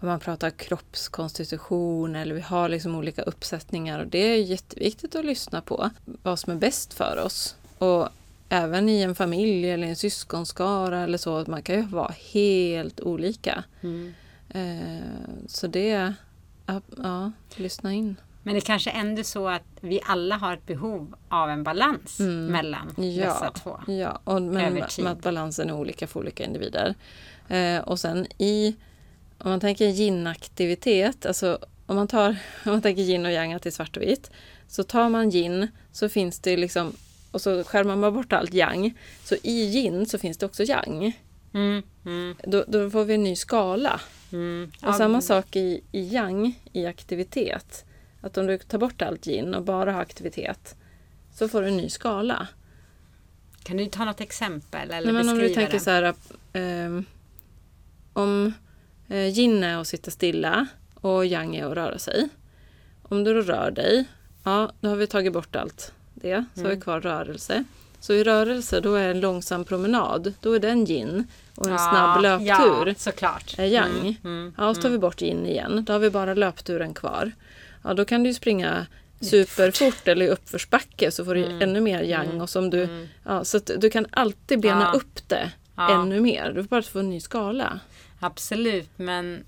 om 0.00 0.08
man 0.08 0.20
pratar 0.20 0.50
kroppskonstitution 0.50 2.16
eller 2.16 2.34
vi 2.34 2.40
har 2.40 2.68
liksom 2.68 2.94
olika 2.94 3.22
uppsättningar 3.22 4.00
och 4.00 4.06
det 4.06 4.18
är 4.18 4.36
jätteviktigt 4.36 5.14
att 5.14 5.24
lyssna 5.24 5.60
på 5.60 5.90
vad 6.04 6.38
som 6.38 6.52
är 6.52 6.56
bäst 6.56 6.94
för 6.94 7.22
oss. 7.24 7.56
Och 7.78 8.08
även 8.48 8.88
i 8.88 9.02
en 9.02 9.14
familj 9.14 9.70
eller 9.70 9.86
en 9.86 9.96
syskonskara 9.96 11.00
eller 11.00 11.18
så, 11.18 11.44
man 11.48 11.62
kan 11.62 11.74
ju 11.74 11.82
vara 11.82 12.14
helt 12.32 13.00
olika. 13.00 13.64
Mm. 13.80 14.14
Eh, 14.48 15.04
så 15.46 15.66
det, 15.66 16.14
ja, 16.96 17.32
lyssna 17.56 17.92
in. 17.92 18.16
Men 18.42 18.54
det 18.54 18.60
kanske 18.60 18.90
ändå 18.90 19.20
är 19.20 19.24
så 19.24 19.48
att 19.48 19.62
vi 19.80 20.00
alla 20.04 20.36
har 20.36 20.54
ett 20.54 20.66
behov 20.66 21.14
av 21.28 21.50
en 21.50 21.62
balans 21.62 22.20
Mm. 22.20 22.46
mellan 22.46 22.92
dessa 22.96 23.50
två. 23.50 23.80
Ja, 23.86 24.20
och 24.24 24.42
men 24.42 24.74
med, 24.74 25.06
att 25.06 25.22
balansen 25.22 25.68
är 25.70 25.74
olika 25.74 26.06
för 26.06 26.20
olika 26.20 26.44
individer. 26.44 26.94
Eh, 27.48 27.78
och 27.80 28.00
sen 28.00 28.26
i, 28.38 28.76
om 29.38 29.50
man 29.50 29.60
tänker 29.60 29.84
yin-aktivitet, 29.86 31.26
alltså 31.26 31.58
om 31.86 31.96
man, 31.96 32.08
tar, 32.08 32.28
om 32.64 32.72
man 32.72 32.82
tänker 32.82 33.02
yin 33.02 33.26
och 33.26 33.32
yang 33.32 33.60
till 33.60 33.72
svart 33.72 33.96
och 33.96 34.02
vitt, 34.02 34.30
så 34.68 34.82
tar 34.82 35.08
man 35.08 35.30
yin 35.30 35.68
så 35.92 36.08
finns 36.08 36.38
det 36.40 36.56
liksom, 36.56 36.92
och 37.30 37.40
så 37.40 37.64
skärmar 37.64 37.96
man 37.96 38.14
bort 38.14 38.32
allt 38.32 38.54
yang. 38.54 38.94
Så 39.24 39.34
i 39.42 39.52
yin 39.64 40.06
så 40.06 40.18
finns 40.18 40.38
det 40.38 40.46
också 40.46 40.62
yang. 40.64 41.12
Mm, 41.54 41.82
mm, 42.04 42.34
Då, 42.44 42.64
då 42.68 42.90
får 42.90 43.04
vi 43.04 43.14
en 43.14 43.22
ny 43.22 43.36
skala. 43.36 44.00
mm. 44.32 44.70
Och 44.82 44.88
Ja, 44.88 44.92
samma 44.92 45.20
sak 45.20 45.56
i, 45.56 45.80
i 45.92 46.00
yang, 46.14 46.54
i 46.72 46.86
aktivitet. 46.86 47.84
Att 48.20 48.38
om 48.38 48.46
du 48.46 48.58
tar 48.58 48.78
bort 48.78 49.02
allt 49.02 49.26
yin 49.26 49.54
och 49.54 49.62
bara 49.62 49.92
har 49.92 50.00
aktivitet 50.00 50.74
så 51.34 51.48
får 51.48 51.62
du 51.62 51.68
en 51.68 51.76
ny 51.76 51.88
skala. 51.88 52.46
Kan 53.62 53.76
du 53.76 53.86
ta 53.86 54.04
något 54.04 54.20
exempel 54.20 54.90
eller 54.90 55.12
Nej, 55.12 55.24
men 55.24 55.28
om 55.34 55.38
du 55.38 55.48
tänker 55.54 55.72
det? 55.72 55.80
så 55.80 55.90
här, 55.90 56.14
ehm, 56.52 57.04
om 58.12 58.52
eh, 59.08 59.38
yin 59.38 59.64
är 59.64 59.78
att 59.80 59.86
sitta 59.88 60.10
stilla 60.10 60.66
och 60.94 61.26
yang 61.26 61.56
är 61.56 61.66
att 61.66 61.74
röra 61.74 61.98
sig. 61.98 62.28
Om 63.02 63.24
du 63.24 63.34
då 63.34 63.40
rör 63.40 63.70
dig, 63.70 64.04
ja, 64.44 64.72
då 64.80 64.88
har 64.88 64.96
vi 64.96 65.06
tagit 65.06 65.32
bort 65.32 65.56
allt 65.56 65.92
det, 66.14 66.44
så 66.54 66.60
har 66.60 66.66
Mm. 66.66 66.76
vi 66.78 66.82
kvar 66.82 67.00
rörelse. 67.00 67.64
Så 68.00 68.12
i 68.12 68.24
rörelse 68.24 68.80
då 68.80 68.94
är 68.94 69.08
en 69.10 69.20
långsam 69.20 69.64
promenad, 69.64 70.32
då 70.40 70.52
är 70.52 70.58
den 70.58 70.86
yin. 70.90 71.26
Och 71.54 71.66
en 71.66 71.72
Ja, 71.72 71.78
snabb 71.78 72.22
löptur 72.22 72.86
Ja, 72.88 72.94
såklart. 72.96 73.54
är 73.58 73.64
yang. 73.64 73.98
Mm, 74.00 74.14
mm, 74.24 74.54
Ja, 74.58 74.68
och 74.68 74.76
så 74.76 74.82
tar 74.82 74.88
vi 74.88 74.98
bort 74.98 75.22
yin 75.22 75.46
igen. 75.46 75.84
Då 75.84 75.92
har 75.92 76.00
vi 76.00 76.10
bara 76.10 76.34
löpturen 76.34 76.94
kvar. 76.94 77.32
Ja, 77.84 77.94
då 77.94 78.04
kan 78.04 78.22
du 78.22 78.28
ju 78.30 78.34
springa 78.34 78.86
superfort 79.20 80.08
eller 80.08 80.26
i 80.26 80.28
uppförsbacke 80.28 81.10
så 81.10 81.24
får 81.24 81.34
du 81.34 81.44
Mm. 81.44 81.62
ännu 81.62 81.80
mer 81.80 82.02
yang. 82.02 82.40
Och 82.40 82.50
som 82.50 82.70
du, 82.70 83.08
ja, 83.24 83.44
så 83.44 83.58
du 83.58 83.90
kan 83.90 84.06
alltid 84.10 84.60
bena 84.60 84.82
Ja. 84.82 84.92
upp 84.92 85.28
det 85.28 85.50
Ja. 85.76 86.02
ännu 86.02 86.20
mer. 86.20 86.52
Du 86.52 86.62
får 86.62 86.68
bara 86.68 86.82
få 86.82 86.98
en 86.98 87.10
ny 87.10 87.20
skala. 87.20 87.80
Absolut, 88.20 88.90
men 88.96 89.44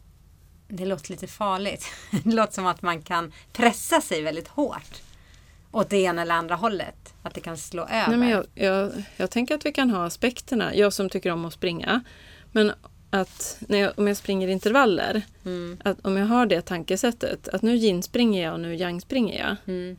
det 0.68 0.84
låter 0.86 1.10
lite 1.10 1.26
farligt. 1.26 1.86
Det 2.24 2.32
låter 2.34 2.52
som 2.52 2.66
att 2.66 2.82
man 2.82 3.02
kan 3.02 3.32
pressa 3.52 4.00
sig 4.00 4.22
väldigt 4.22 4.48
hårt 4.48 5.02
åt 5.72 5.90
det 5.90 5.96
ena 5.96 6.22
eller 6.22 6.34
andra 6.34 6.54
hållet. 6.54 7.14
Att 7.22 7.34
det 7.34 7.40
kan 7.40 7.56
slå 7.56 7.82
över. 7.82 8.08
Nej, 8.08 8.16
men 8.18 8.28
jag, 8.28 8.46
jag, 8.54 8.92
jag 9.16 9.30
tänker 9.30 9.54
att 9.54 9.66
vi 9.66 9.72
kan 9.72 9.90
ha 9.90 10.04
aspekterna. 10.06 10.74
Jag 10.74 10.92
som 10.92 11.08
tycker 11.08 11.30
om 11.32 11.44
att 11.44 11.52
springa. 11.52 12.00
Men 12.52 12.72
att 13.12 13.56
när 13.68 13.78
jag, 13.78 13.92
om 13.98 14.06
jag 14.08 14.16
springer 14.16 14.48
intervaller, 14.48 15.22
Mm, 15.44 15.78
att 15.84 16.06
om 16.06 16.16
jag 16.16 16.26
har 16.26 16.46
det 16.46 16.62
tankesättet 16.62 17.48
att 17.48 17.62
nu 17.62 17.74
yin 17.76 18.02
springer 18.02 18.42
jag 18.42 18.52
och 18.54 18.60
nu 18.60 18.74
yang 18.76 19.00
springer 19.00 19.38
jag. 19.38 19.56
mm. 19.74 19.96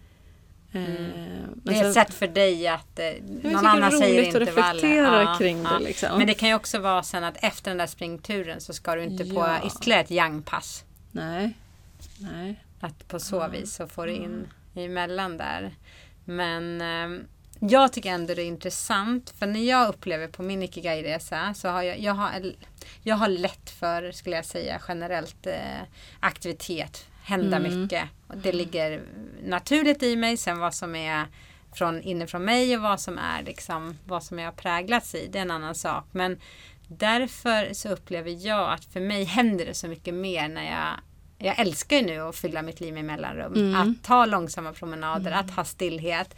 Eh, 0.75 0.81
men 0.81 1.61
Det 1.63 1.73
är 1.79 1.85
ett 1.87 1.93
sätt 1.93 2.13
för 2.13 2.27
dig 2.27 2.67
att 2.67 2.99
eh, 2.99 3.05
någon 3.43 3.65
annan 3.65 3.91
säger 3.91 4.23
intervaller. 4.23 4.73
reflektera 4.73 5.35
kring 5.37 5.63
det, 5.63 5.79
liksom. 5.79 6.17
Men 6.17 6.27
det 6.27 6.33
kan 6.33 6.49
ju 6.49 6.55
också 6.55 6.79
vara 6.79 7.03
sen 7.03 7.23
att 7.23 7.37
efter 7.43 7.71
den 7.71 7.77
där 7.77 7.87
springturen 7.87 8.61
så 8.61 8.73
ska 8.73 8.95
du 8.95 9.03
inte 9.03 9.25
på 9.25 9.35
Ja. 9.39 9.57
ytterligare 9.67 10.01
ett 10.01 10.09
yang-pass. 10.11 10.83
Nej. 11.11 11.57
Nej. 12.17 12.63
Att 12.79 13.07
på 13.07 13.19
så 13.19 13.47
vis 13.47 13.75
så 13.75 13.87
får 13.87 14.07
du 14.07 14.13
in 14.13 14.47
emellan 14.75 15.37
där. 15.37 15.71
Men 16.25 16.81
eh, 16.81 17.23
jag 17.69 17.93
tycker 17.93 18.09
ändå 18.09 18.33
det 18.33 18.41
är 18.41 18.47
intressant. 18.47 19.29
För 19.29 19.47
när 19.47 19.63
jag 19.63 19.89
upplever 19.89 20.27
på 20.27 20.43
min 20.43 20.63
Ikigai-resa 20.63 21.53
så 21.53 21.69
har 21.69 21.83
jag, 21.83 21.99
jag, 21.99 22.13
har, 22.13 22.53
jag 23.01 23.15
har 23.15 23.27
lätt 23.27 23.69
för, 23.69 24.11
skulle 24.11 24.35
jag 24.35 24.45
säga, 24.45 24.81
generellt 24.87 25.47
eh, 25.47 25.81
aktivitet. 26.19 27.05
Hända 27.23 27.59
mycket. 27.59 28.03
Och 28.27 28.37
det 28.37 28.51
ligger 28.51 29.01
naturligt 29.43 30.03
i 30.03 30.15
mig. 30.15 30.37
Sen 30.37 30.59
vad 30.59 30.73
som 30.73 30.95
är 30.95 31.27
från 31.73 32.01
inifrån 32.01 32.45
mig 32.45 32.75
och 32.75 32.83
vad 32.83 32.99
som 32.99 33.17
är 33.17 33.43
liksom, 33.43 33.97
vad 34.05 34.23
som 34.23 34.39
jag 34.39 34.47
har 34.47 34.53
präglats 34.53 35.15
i. 35.15 35.29
Det 35.31 35.37
är 35.37 35.41
en 35.41 35.51
annan 35.51 35.75
sak. 35.75 36.05
Men 36.11 36.39
därför 36.87 37.73
så 37.73 37.89
upplever 37.89 38.47
jag 38.47 38.73
att 38.73 38.85
för 38.85 38.99
mig 38.99 39.23
händer 39.23 39.65
det 39.65 39.73
så 39.73 39.87
mycket 39.87 40.13
mer 40.13 40.47
när 40.47 40.71
jag 40.71 40.99
jag 41.37 41.59
älskar 41.59 41.97
ju 41.97 42.05
nu 42.05 42.19
att 42.19 42.35
fylla 42.35 42.61
mitt 42.61 42.79
liv 42.79 42.93
med 42.93 43.05
mellanrum. 43.05 43.53
Mm. 43.53 43.75
Att 43.75 44.03
ta 44.03 44.25
långsamma 44.25 44.73
promenader, 44.73 45.31
att 45.31 45.51
ha 45.51 45.63
stillhet. 45.63 46.35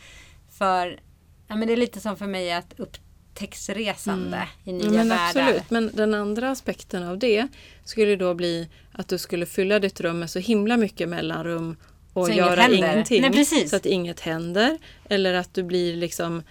För 0.58 1.00
ja, 1.48 1.56
men 1.56 1.68
det 1.68 1.74
är 1.74 1.78
lite 1.78 2.00
som 2.00 2.18
för 2.18 2.28
mig 2.28 2.54
att 2.54 2.74
upptäcktsresande 2.78 4.48
i 4.64 4.72
nya 4.74 4.84
Mm. 4.86 4.94
Ja, 4.94 5.04
men 5.04 5.10
världar. 5.10 5.42
absolut. 5.42 5.70
Men 5.72 5.92
den 5.94 6.14
andra 6.14 6.52
aspekten 6.52 7.04
av 7.04 7.20
det 7.20 7.48
skulle 7.84 8.16
då 8.16 8.34
bli 8.34 8.70
att 8.92 9.08
du 9.08 9.18
skulle 9.18 9.46
fylla 9.46 9.80
ditt 9.80 10.02
rum 10.02 10.20
med 10.20 10.30
så 10.30 10.40
himla 10.40 10.78
mycket 10.78 11.10
mellanrum 11.10 11.76
och 12.14 12.26
Så 12.28 12.32
göra 12.34 12.68
ingenting. 12.70 13.22
Nej. 13.22 13.68
Så 13.68 13.76
att 13.76 13.86
inget 13.86 14.20
händer. 14.20 14.78
Eller 15.10 15.34
att 15.34 15.54
du 15.54 15.64
blir 15.64 15.96
liksom 15.96 16.44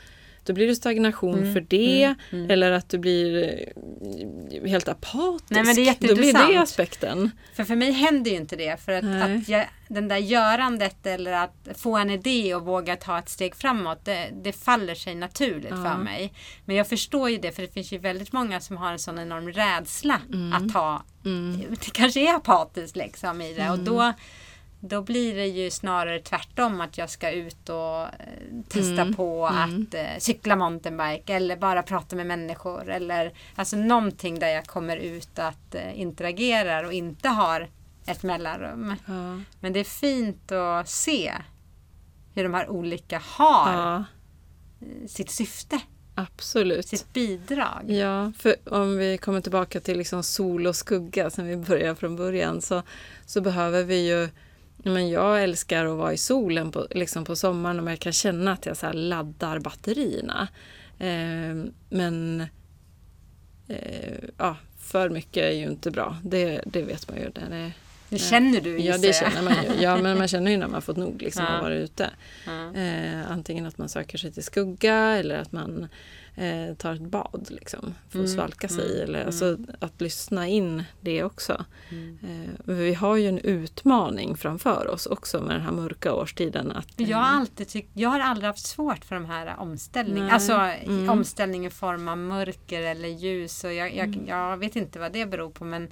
då 0.45 0.53
blir 0.53 0.67
det 0.67 0.75
stagnation 0.77 1.39
Mm, 1.39 1.53
för 1.55 1.61
det. 1.61 2.15
Eller 2.49 2.71
att 2.73 2.89
du 2.89 2.99
blir 2.99 3.43
eh, 4.53 4.69
helt 4.71 4.89
apatisk. 4.89 5.51
Nej, 5.51 5.65
men 5.65 5.75
det 5.77 5.89
är 5.89 5.95
då 6.09 6.15
blir 6.15 6.17
det 6.17 6.27
jätteintressant. 6.27 6.63
aspekten. 6.63 7.31
För 7.55 7.65
för 7.65 7.77
mig 7.77 7.93
händer 7.93 8.31
ju 8.31 8.37
inte 8.37 8.57
det. 8.57 8.81
För 8.85 8.93
att, 8.93 9.05
att 9.05 9.49
jag, 9.49 9.67
den 9.89 10.09
där 10.09 10.17
görandet 10.17 11.07
eller 11.07 11.33
att 11.33 11.69
få 11.77 11.97
en 11.97 12.11
idé 12.11 12.55
och 12.55 12.63
våga 12.63 12.97
ta 12.97 13.19
ett 13.19 13.29
steg 13.29 13.57
framåt. 13.57 14.05
Det, 14.05 14.29
det 14.45 14.53
faller 14.53 14.95
sig 14.95 15.15
naturligt 15.15 15.71
Ja. 15.71 15.77
för 15.77 15.99
mig. 15.99 16.33
Men 16.65 16.77
jag 16.77 16.89
förstår 16.89 17.31
ju 17.31 17.39
det. 17.39 17.53
För 17.53 17.63
det 17.63 17.73
finns 17.73 17.93
ju 17.93 17.99
väldigt 17.99 18.33
många 18.33 18.61
som 18.61 18.77
har 18.77 18.93
en 18.93 18.99
sån 18.99 19.19
enorm 19.19 19.53
rädsla 19.53 20.21
att 20.55 20.73
ta. 20.73 21.03
Det 21.71 21.93
kanske 21.93 22.21
är 22.31 22.35
apatiskt 22.35 22.97
liksom 22.97 23.41
i 23.41 23.55
det. 23.55 23.71
Och 23.71 23.79
då, 23.79 24.13
då 24.89 25.03
blir 25.03 25.35
det 25.35 25.47
ju 25.47 25.71
snarare 25.71 26.21
tvärtom. 26.21 26.81
Att 26.81 26.99
jag 26.99 27.11
ska 27.11 27.31
ut 27.31 27.69
och 27.69 28.01
eh, 28.03 28.09
testa 28.69 29.13
på 29.17 29.47
att 29.47 29.95
eh, 29.95 30.19
cykla 30.19 30.57
mountainbike. 30.57 31.35
Eller 31.35 31.57
bara 31.57 31.83
prata 31.83 32.17
med 32.17 32.27
människor. 32.27 32.91
Eller 32.91 33.33
alltså 33.55 33.77
någonting 33.77 34.39
där 34.39 34.49
jag 34.49 34.67
kommer 34.67 34.97
ut 34.97 35.39
att 35.39 35.75
eh, 35.75 36.01
interagerar 36.01 36.85
och 36.85 36.93
inte 36.93 37.29
har 37.29 37.69
ett 38.07 38.23
mellanrum. 38.23 38.95
Ja. 39.07 39.41
Men 39.61 39.73
det 39.73 39.81
är 39.81 39.85
fint 39.85 40.53
att 40.53 40.89
se 40.89 41.33
hur 42.35 42.43
de 42.43 42.55
här 42.55 42.71
olika 42.71 43.23
har 43.25 43.73
ja, 43.73 44.05
sitt 45.09 45.31
syfte, 45.31 45.81
absolut. 46.15 46.89
sitt 46.89 47.13
bidrag. 47.13 47.85
Ja, 47.87 48.33
för 48.39 48.57
om 48.65 48.97
vi 48.97 49.19
kommer 49.19 49.41
tillbaka 49.41 49.81
till 49.81 49.99
liksom 49.99 50.23
sol 50.23 50.67
och 50.67 50.77
skugga 50.77 51.31
som 51.31 51.47
vi 51.47 51.57
började 51.57 51.97
från 51.97 52.17
början 52.17 52.63
så, 52.63 52.83
så 53.27 53.41
behöver 53.41 53.85
vi 53.85 54.09
ju 54.09 54.29
men 54.93 55.09
jag 55.09 55.43
älskar 55.43 55.85
att 55.87 55.97
vara 55.99 56.13
i 56.13 56.17
solen 56.17 56.71
på, 56.73 56.87
liksom 56.91 57.25
på 57.25 57.37
sommaren 57.37 57.81
och 57.81 57.91
jag 57.91 57.99
kan 58.01 58.13
känna 58.13 58.53
att 58.53 58.67
jag 58.67 58.77
så 58.77 58.93
laddar 58.93 59.59
batterierna. 59.59 60.49
Eh, 60.99 61.71
men 61.89 62.47
eh, 63.69 64.19
ja, 64.39 64.57
för 64.79 65.11
mycket 65.11 65.45
är 65.45 65.51
ju 65.51 65.65
inte 65.65 65.91
bra. 65.91 66.17
Det, 66.25 66.63
det 66.67 66.83
vet 66.83 67.09
man 67.09 67.19
ju. 67.19 67.31
Det 67.31 67.41
är, 67.41 67.73
Det 68.09 68.19
känner 68.19 68.61
du 68.61 68.79
ja, 68.79 68.99
det 68.99 69.13
känner 69.15 69.43
man 69.43 69.55
ju. 69.55 69.83
Ja, 69.83 69.97
men 69.97 70.19
man 70.19 70.29
känner 70.29 70.51
ju 70.51 70.57
när 70.57 70.69
man 70.69 70.83
fått 70.83 70.97
nog 70.97 71.23
liksom, 71.23 71.45
Ja. 71.55 71.63
varit 71.63 71.83
ute. 71.85 72.11
Ja. 72.47 72.75
Eh, 72.81 73.31
antingen 73.31 73.67
att 73.67 73.79
man 73.79 73.89
söker 73.89 74.19
sig 74.19 74.33
till 74.33 74.45
skugga 74.45 74.97
eller 74.97 75.37
att 75.39 75.53
man 75.53 75.89
eh, 76.37 76.75
tar 76.77 76.93
ett 76.95 77.01
bad 77.01 77.47
liksom, 77.51 77.95
för 78.09 78.19
att 78.19 78.25
Mm, 78.25 78.29
svalka 78.37 78.69
sig. 78.69 78.91
mm, 78.91 79.03
Eller, 79.05 79.19
mm. 79.19 79.27
alltså, 79.27 79.59
att 79.81 80.01
lyssna 80.01 80.49
in 80.49 80.83
det 81.01 81.25
också. 81.25 81.65
Mm. 81.91 82.19
Eh, 82.23 82.75
vi 82.75 82.95
har 82.95 83.17
ju 83.17 83.29
en 83.29 83.39
utmaning 83.39 84.37
framför 84.37 84.89
oss 84.89 85.07
också 85.07 85.41
med 85.41 85.51
den 85.57 85.63
här 85.63 85.73
mörka 85.73 86.15
årstiden. 86.15 86.73
Att, 86.73 86.89
Jag 86.97 87.19
har 87.19 87.39
alltid 87.39 87.69
tyckt, 87.69 87.91
jag 87.95 88.09
har 88.09 88.21
aldrig 88.21 88.47
haft 88.47 88.67
svårt 88.67 89.05
för 89.05 89.15
de 89.15 89.25
här 89.25 89.57
omställningarna. 89.59 90.33
Alltså 90.33 90.53
Mm. 90.55 91.11
omställning 91.11 91.67
i 91.67 91.71
form 91.71 92.09
av 92.09 92.19
mörker 92.19 92.83
eller 92.83 93.09
ljus. 93.09 93.65
Och 93.65 93.73
jag, 93.73 93.95
jag, 93.97 94.19
jag 94.27 94.57
vet 94.57 94.77
inte 94.77 94.99
vad 94.99 95.13
det 95.13 95.27
beror 95.27 95.51
på 95.51 95.65
men 95.65 95.89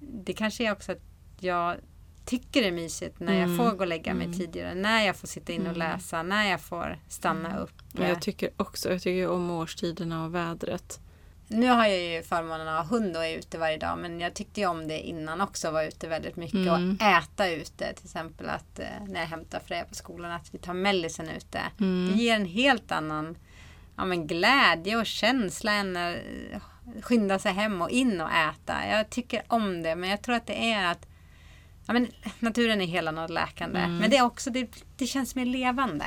det 0.00 0.32
kanske 0.32 0.66
är 0.66 0.72
också 0.72 0.92
att 0.92 1.02
jag 1.40 1.76
tycker 2.24 2.62
det 2.62 2.68
är 2.68 2.72
mysigt 2.72 3.20
när 3.20 3.32
jag 3.34 3.42
Mm. 3.42 3.56
får 3.58 3.70
gå 3.76 3.80
och 3.80 3.86
lägga 3.86 4.14
mig 4.14 4.26
Mm. 4.26 4.38
tidigare. 4.38 4.74
När 4.74 5.06
jag 5.06 5.16
får 5.16 5.28
sitta 5.28 5.52
in 5.52 5.60
och 5.60 5.76
Mm. 5.76 5.78
läsa. 5.78 6.22
När 6.22 6.50
jag 6.50 6.60
får 6.60 6.98
stanna 7.08 7.58
upp. 7.58 7.72
jag 7.92 8.22
tycker 8.22 8.50
också 8.56 8.90
jag 8.92 9.02
tycker 9.02 9.28
om 9.28 9.50
årstiderna 9.50 10.24
och 10.24 10.34
vädret. 10.34 11.00
Nu 11.48 11.68
har 11.68 11.86
jag 11.86 12.00
ju 12.00 12.22
förmånen 12.22 12.68
att 12.68 12.88
ha 12.88 12.96
hund 12.96 13.16
och 13.16 13.24
är 13.24 13.38
ute 13.38 13.58
varje 13.58 13.76
dag 13.78 13.98
men 13.98 14.20
jag 14.20 14.34
tyckte 14.34 14.60
ju 14.60 14.66
om 14.66 14.88
det 14.88 15.00
innan 15.00 15.40
också. 15.40 15.70
Vara 15.70 15.84
ute 15.86 16.08
väldigt 16.08 16.36
mycket 16.36 16.54
Mm. 16.54 16.96
och 17.00 17.02
äta 17.06 17.48
ute. 17.50 17.92
Till 17.92 18.04
exempel 18.04 18.48
att 18.48 18.78
eh, 18.78 18.86
när 19.08 19.20
jag 19.20 19.26
hämtar 19.26 19.60
Freja 19.66 19.84
på 19.84 19.94
skolan 19.94 20.30
att 20.32 20.54
vi 20.54 20.58
tar 20.58 20.74
mellisen 20.74 21.28
ute. 21.28 21.60
Mm. 21.80 22.08
Det 22.12 22.22
ger 22.22 22.34
en 22.36 22.46
helt 22.46 22.92
annan 22.92 23.36
ja, 23.96 24.04
men 24.04 24.26
glädje 24.26 24.96
och 24.96 25.06
känsla 25.06 25.72
än 25.72 25.96
att 25.96 26.16
eh, 26.52 26.60
skynda 27.02 27.38
sig 27.38 27.52
hem 27.52 27.82
och 27.82 27.90
in 27.90 28.20
och 28.20 28.30
äta. 28.32 28.86
Jag 28.90 29.10
tycker 29.10 29.42
om 29.48 29.82
det 29.82 29.96
men 29.96 30.10
jag 30.10 30.22
tror 30.22 30.34
att 30.34 30.46
det 30.46 30.70
är 30.72 30.90
att 30.92 31.06
ja, 31.86 31.92
men 31.92 32.08
naturen 32.38 32.80
är 32.80 32.86
helande 32.86 33.22
och 33.22 33.30
läkande. 33.30 33.78
Mm. 33.80 33.98
Men 33.98 34.10
det 34.10 34.16
är 34.16 34.24
också, 34.24 34.50
det, 34.50 34.68
det 34.96 35.06
känns 35.06 35.34
mer 35.34 35.46
levande. 35.46 36.04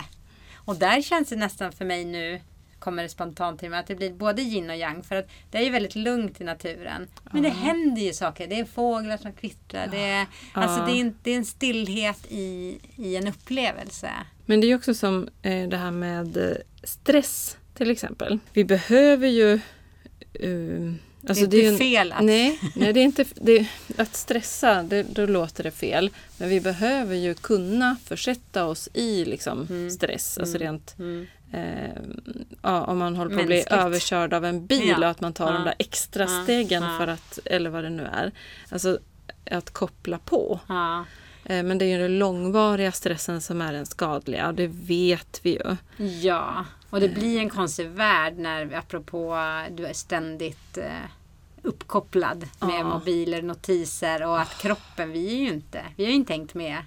Och 0.55 0.75
där 0.75 1.01
känns 1.01 1.29
det 1.29 1.35
nästan 1.35 1.71
för 1.71 1.85
mig 1.85 2.05
nu 2.05 2.41
kommer 2.79 3.03
det 3.03 3.09
spontant 3.09 3.59
till 3.59 3.69
mig 3.69 3.79
att 3.79 3.87
det 3.87 3.95
blir 3.95 4.13
både 4.13 4.41
yin 4.41 4.69
och 4.69 4.75
yang. 4.75 5.03
För 5.03 5.15
att 5.15 5.29
det 5.51 5.57
är 5.57 5.61
ju 5.61 5.69
väldigt 5.69 5.95
lugnt 5.95 6.41
i 6.41 6.43
naturen. 6.43 7.07
Men 7.31 7.43
det 7.43 7.49
händer 7.49 8.01
ju 8.01 8.13
saker. 8.13 8.47
Det 8.47 8.59
är 8.59 8.65
fåglar 8.65 9.17
som 9.17 9.33
kvittrar. 9.33 9.87
Det 9.87 10.03
är, 10.05 10.25
alltså 10.53 10.79
Ja. 10.79 10.85
det 10.85 10.91
är, 10.91 11.01
en, 11.01 11.15
det 11.23 11.31
är 11.31 11.37
en 11.37 11.45
stillhet 11.45 12.25
i, 12.29 12.79
i 12.95 13.15
en 13.15 13.27
upplevelse. 13.27 14.09
Men 14.45 14.61
det 14.61 14.67
är 14.67 14.75
också 14.75 14.93
som 14.93 15.29
eh, 15.41 15.67
det 15.69 15.77
här 15.77 15.91
med 15.91 16.37
eh, 16.37 16.55
stress 16.83 17.57
till 17.73 17.91
exempel. 17.91 18.39
Vi 18.53 18.63
behöver 18.65 19.27
ju... 19.27 19.53
eh, 20.33 20.93
alltså 21.29 21.45
det 21.45 21.57
är 21.57 21.61
ju 21.61 21.67
inte 21.71 21.83
en- 21.83 21.89
fel 21.89 22.11
att... 22.11 22.23
Nej, 22.23 22.59
nej 22.75 22.93
det 22.93 22.99
är 22.99 23.03
inte, 23.03 23.25
det, 23.35 23.67
att 23.97 24.15
stressa, 24.15 24.83
det, 24.83 25.03
då 25.03 25.25
låter 25.25 25.63
det 25.63 25.71
fel. 25.71 26.09
Men 26.37 26.49
vi 26.49 26.61
behöver 26.61 27.15
ju 27.15 27.33
kunna 27.33 27.95
försätta 28.05 28.65
oss 28.65 28.89
i 28.93 29.25
liksom, 29.25 29.67
Mm. 29.69 29.89
stress. 29.91 30.37
Alltså 30.37 30.55
Mm. 30.55 30.67
rent, 30.67 30.95
Mm. 30.99 31.27
eh, 31.53 32.01
ja, 32.61 32.83
om 32.85 32.97
man 32.97 33.15
håller 33.15 33.35
på 33.35 33.41
att 33.41 33.45
bli 33.47 33.63
överkörd 33.69 34.33
av 34.33 34.45
en 34.45 34.65
bil 34.65 34.87
Ja. 34.89 34.97
och 34.97 35.07
att 35.07 35.21
man 35.21 35.33
tar 35.33 35.45
de 35.53 35.59
Ja. 35.59 35.63
där 35.65 35.75
extra 35.79 36.27
stegen 36.43 36.83
för 36.99 37.07
att, 37.07 37.39
eller 37.45 37.69
vad 37.69 37.83
det 37.83 37.89
nu 37.89 38.03
är. 38.03 38.31
Alltså 38.69 38.99
att 39.51 39.71
koppla 39.71 40.17
på. 40.17 40.59
Eh, 41.45 41.63
men 41.63 41.77
det 41.77 41.85
är 41.85 41.89
ju 41.89 41.97
den 41.97 42.19
långvariga 42.19 42.91
stressen 42.91 43.41
som 43.41 43.61
är 43.61 43.73
den 43.73 43.85
skadliga, 43.85 44.51
det 44.51 44.67
vet 44.67 45.39
vi 45.43 45.51
ju. 45.51 45.75
Ja, 46.05 46.65
och 46.89 46.99
det 46.99 47.09
blir 47.09 47.39
en 47.39 47.49
konstig 47.49 47.89
värld 47.89 48.33
när, 48.37 48.73
apropå, 48.75 49.37
du 49.71 49.85
är 49.85 49.93
ständigt 49.93 50.77
eh, 50.77 50.85
uppkopplad 51.61 52.47
med 52.59 52.79
Ja. 52.79 52.83
mobiler, 52.83 53.41
notiser 53.41 54.27
och 54.27 54.39
att 54.39 54.57
kroppen, 54.57 55.11
vi 55.11 55.33
är 55.35 55.39
ju 55.39 55.47
inte, 55.47 55.81
vi 55.95 56.03
har 56.03 56.09
ju 56.09 56.15
inte 56.15 56.33
hängt 56.33 56.53
med 56.53 56.77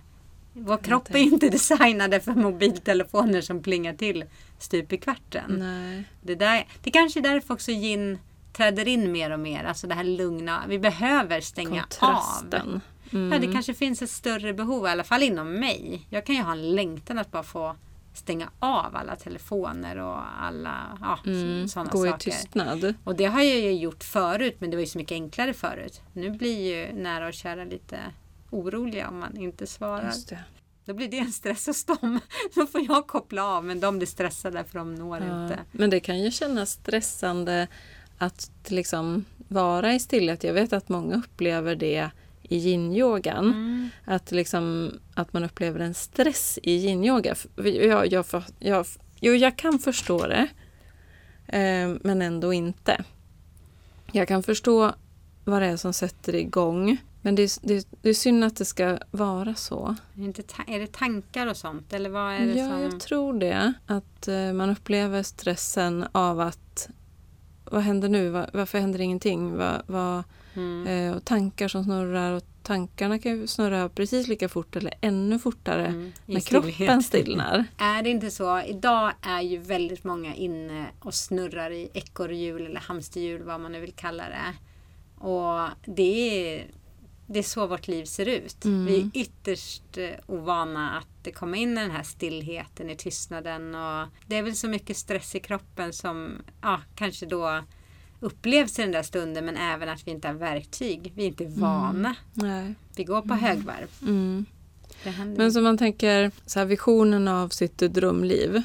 vår 0.52 0.76
kropp 0.76 1.14
är 1.14 1.18
inte 1.18 1.48
designade 1.50 2.20
för 2.20 2.32
mobiltelefoner 2.32 3.40
som 3.40 3.62
plingar 3.62 3.94
till 3.94 4.24
stup 4.58 4.92
i 4.92 4.98
kvarten. 4.98 5.56
Nej. 5.58 6.04
Det, 6.22 6.34
där, 6.34 6.66
det 6.82 6.90
kanske 6.90 7.20
är 7.20 7.22
därför 7.22 7.54
också 7.54 7.70
gin 7.70 8.18
träder 8.52 8.88
in 8.88 9.12
mer 9.12 9.30
och 9.30 9.40
mer. 9.40 9.64
Alltså 9.64 9.86
det 9.86 9.94
här 9.94 10.04
lugna. 10.04 10.62
Vi 10.68 10.78
behöver 10.78 11.40
stänga 11.40 11.86
av. 12.00 12.80
Mm. 13.12 13.32
Ja, 13.32 13.38
det 13.46 13.52
kanske 13.52 13.74
finns 13.74 14.02
ett 14.02 14.10
större 14.10 14.54
behov, 14.54 14.86
i 14.86 14.88
alla 14.88 15.04
fall 15.04 15.22
inom 15.22 15.52
mig. 15.54 16.06
Jag 16.10 16.26
kan 16.26 16.34
ju 16.34 16.42
ha 16.42 16.52
en 16.52 16.74
längtan 16.74 17.18
att 17.18 17.30
bara 17.30 17.42
få 17.42 17.76
stänga 18.14 18.50
av 18.58 18.96
alla 18.96 19.16
telefoner 19.16 19.96
och 19.96 20.42
alla 20.42 20.98
ja, 21.00 21.18
Mm. 21.26 21.68
sådana 21.68 21.90
Gå 21.90 22.06
i 22.06 22.10
saker. 22.10 22.30
tystnad. 22.30 22.94
Och 23.04 23.14
det 23.16 23.24
har 23.24 23.42
jag 23.42 23.60
ju 23.60 23.72
gjort 23.72 24.04
förut, 24.04 24.56
men 24.58 24.70
det 24.70 24.76
var 24.76 24.80
ju 24.80 24.86
så 24.86 24.98
mycket 24.98 25.14
enklare 25.14 25.52
förut. 25.54 26.00
Nu 26.12 26.30
blir 26.30 26.76
ju 26.76 26.92
nära 27.02 27.26
och 27.28 27.34
kära 27.34 27.64
lite 27.64 27.98
oroliga 28.50 29.08
om 29.08 29.18
man 29.18 29.36
inte 29.36 29.66
svarar. 29.66 30.12
Då 30.84 30.94
blir 30.94 31.08
det 31.08 31.18
en 31.18 31.32
stress 31.32 31.66
hos 31.66 31.84
dem. 31.84 32.20
Då 32.54 32.66
får 32.66 32.80
jag 32.88 33.06
koppla 33.06 33.44
av, 33.44 33.64
men 33.64 33.80
de 33.80 33.96
blir 33.98 34.06
stressade 34.06 34.64
för 34.64 34.78
de 34.78 34.94
når 34.94 35.18
Ja. 35.20 35.42
inte. 35.44 35.58
Men 35.72 35.90
det 35.90 36.00
kan 36.00 36.18
ju 36.22 36.30
kännas 36.30 36.70
stressande 36.70 37.68
att 38.18 38.50
liksom 38.66 39.24
vara 39.48 39.94
i 39.94 40.00
stillhet. 40.00 40.44
Jag 40.44 40.52
vet 40.54 40.72
att 40.72 40.88
många 40.88 41.16
upplever 41.16 41.76
det 41.76 42.10
i 42.48 42.56
yin-yogan. 42.58 43.44
Mm. 43.46 43.88
Att, 44.04 44.30
liksom, 44.30 44.92
att 45.14 45.32
man 45.32 45.44
upplever 45.44 45.80
en 45.80 45.94
stress 45.94 46.58
i 46.62 46.86
yin-yoga. 46.86 47.34
Jag, 47.56 48.06
jag, 48.12 48.42
jag, 48.58 48.86
jo, 49.20 49.32
jag 49.34 49.56
kan 49.56 49.78
förstå 49.78 50.26
det. 50.26 50.48
Eh, 51.46 51.96
men 52.00 52.22
ändå 52.22 52.52
inte. 52.52 53.04
Jag 54.12 54.28
kan 54.28 54.42
förstå 54.42 54.92
vad 55.44 55.62
det 55.62 55.66
är 55.66 55.76
som 55.76 55.92
sätter 55.92 56.34
igång. 56.34 56.96
Men 57.22 57.34
det 57.34 57.42
är, 57.42 57.66
det, 57.68 57.88
det 58.02 58.08
är 58.08 58.14
synd 58.14 58.44
att 58.44 58.56
det 58.56 58.64
ska 58.64 58.98
vara 59.10 59.54
så. 59.54 59.96
Är, 60.16 60.22
inte 60.22 60.42
ta- 60.42 60.62
är 60.66 60.80
det 60.80 60.92
tankar 60.92 61.46
och 61.46 61.56
sånt? 61.56 61.92
Eller 61.92 62.10
vad 62.10 62.32
är 62.34 62.46
det 62.46 62.52
Ja, 62.60 62.68
som... 62.70 62.80
jag 62.82 63.00
tror 63.00 63.38
det. 63.40 63.72
Att 63.86 64.28
eh, 64.28 64.52
man 64.52 64.70
upplever 64.70 65.22
stressen 65.22 66.04
av 66.12 66.40
att 66.40 66.88
vad 67.64 67.82
händer 67.82 68.08
nu? 68.08 68.28
Va- 68.30 68.50
Varför 68.52 68.78
händer 68.78 69.00
ingenting? 69.00 69.56
Va, 69.56 69.82
va, 69.86 70.24
Mm. 70.58 70.86
eh, 71.10 71.16
och 71.16 71.24
tankar 71.24 71.68
som 71.68 71.84
snurrar 71.84 72.32
och 72.32 72.42
tankarna 72.62 73.18
kan 73.18 73.32
ju 73.32 73.46
snurra 73.46 73.88
precis 73.88 74.28
lika 74.28 74.48
fort 74.48 74.76
eller 74.76 74.94
ännu 75.00 75.38
fortare 75.38 75.86
Mm. 75.86 76.12
I 76.26 76.32
när 76.34 76.40
stillhet. 76.40 76.76
kroppen 76.76 77.02
stillnar. 77.02 77.64
Är 77.78 78.02
det 78.02 78.10
inte 78.10 78.30
så? 78.30 78.60
Idag 78.62 79.12
är 79.22 79.40
ju 79.40 79.58
väldigt 79.58 80.04
många 80.04 80.34
inne 80.34 80.86
och 81.00 81.14
snurrar 81.14 81.70
i 81.70 81.90
ekorrhjul 81.94 82.66
eller 82.66 82.80
hamsterhjul, 82.80 83.42
vad 83.42 83.60
man 83.60 83.72
nu 83.72 83.80
vill 83.80 83.92
kalla 83.92 84.24
det. 84.28 84.54
Och 85.24 85.68
det 85.96 86.52
är, 86.56 86.66
det 87.26 87.38
är 87.38 87.42
så 87.42 87.66
vårt 87.66 87.88
liv 87.88 88.04
ser 88.04 88.26
ut. 88.28 88.64
Mm. 88.64 88.86
Vi 88.86 89.00
är 89.00 89.10
ytterst 89.14 89.98
eh, 89.98 90.10
ovana 90.26 90.90
att 90.98 91.08
det 91.22 91.32
kommer 91.32 91.58
in 91.58 91.74
den 91.74 91.90
här 91.90 92.02
stillheten 92.02 92.90
i 92.90 92.96
tystnaden. 92.96 93.74
Och 93.74 94.08
det 94.26 94.36
är 94.36 94.42
väl 94.42 94.56
så 94.56 94.68
mycket 94.68 94.96
stress 94.96 95.34
i 95.34 95.40
kroppen 95.40 95.92
som 95.92 96.42
ja, 96.62 96.80
kanske 96.94 97.26
då 97.26 97.62
upplevs 98.20 98.78
i 98.78 98.82
den 98.82 98.92
där 98.92 99.02
stunden 99.02 99.44
men 99.44 99.56
även 99.56 99.88
att 99.88 100.06
vi 100.06 100.10
inte 100.10 100.28
har 100.28 100.34
verktyg. 100.34 101.12
Vi 101.14 101.22
är 101.22 101.26
inte 101.26 101.44
vana. 101.46 102.14
Nej. 102.34 102.74
Vi 102.96 103.04
går 103.04 103.22
på 103.22 103.34
högvarv. 103.34 103.88
Mm. 104.02 104.46
Det 105.04 105.10
händer 105.10 105.36
Men 105.38 105.52
som 105.52 105.64
man 105.64 105.78
tänker, 105.78 106.30
så 106.46 106.58
här, 106.58 106.66
visionen 106.66 107.28
av 107.28 107.48
sitt 107.48 107.78
drömliv. 107.78 108.62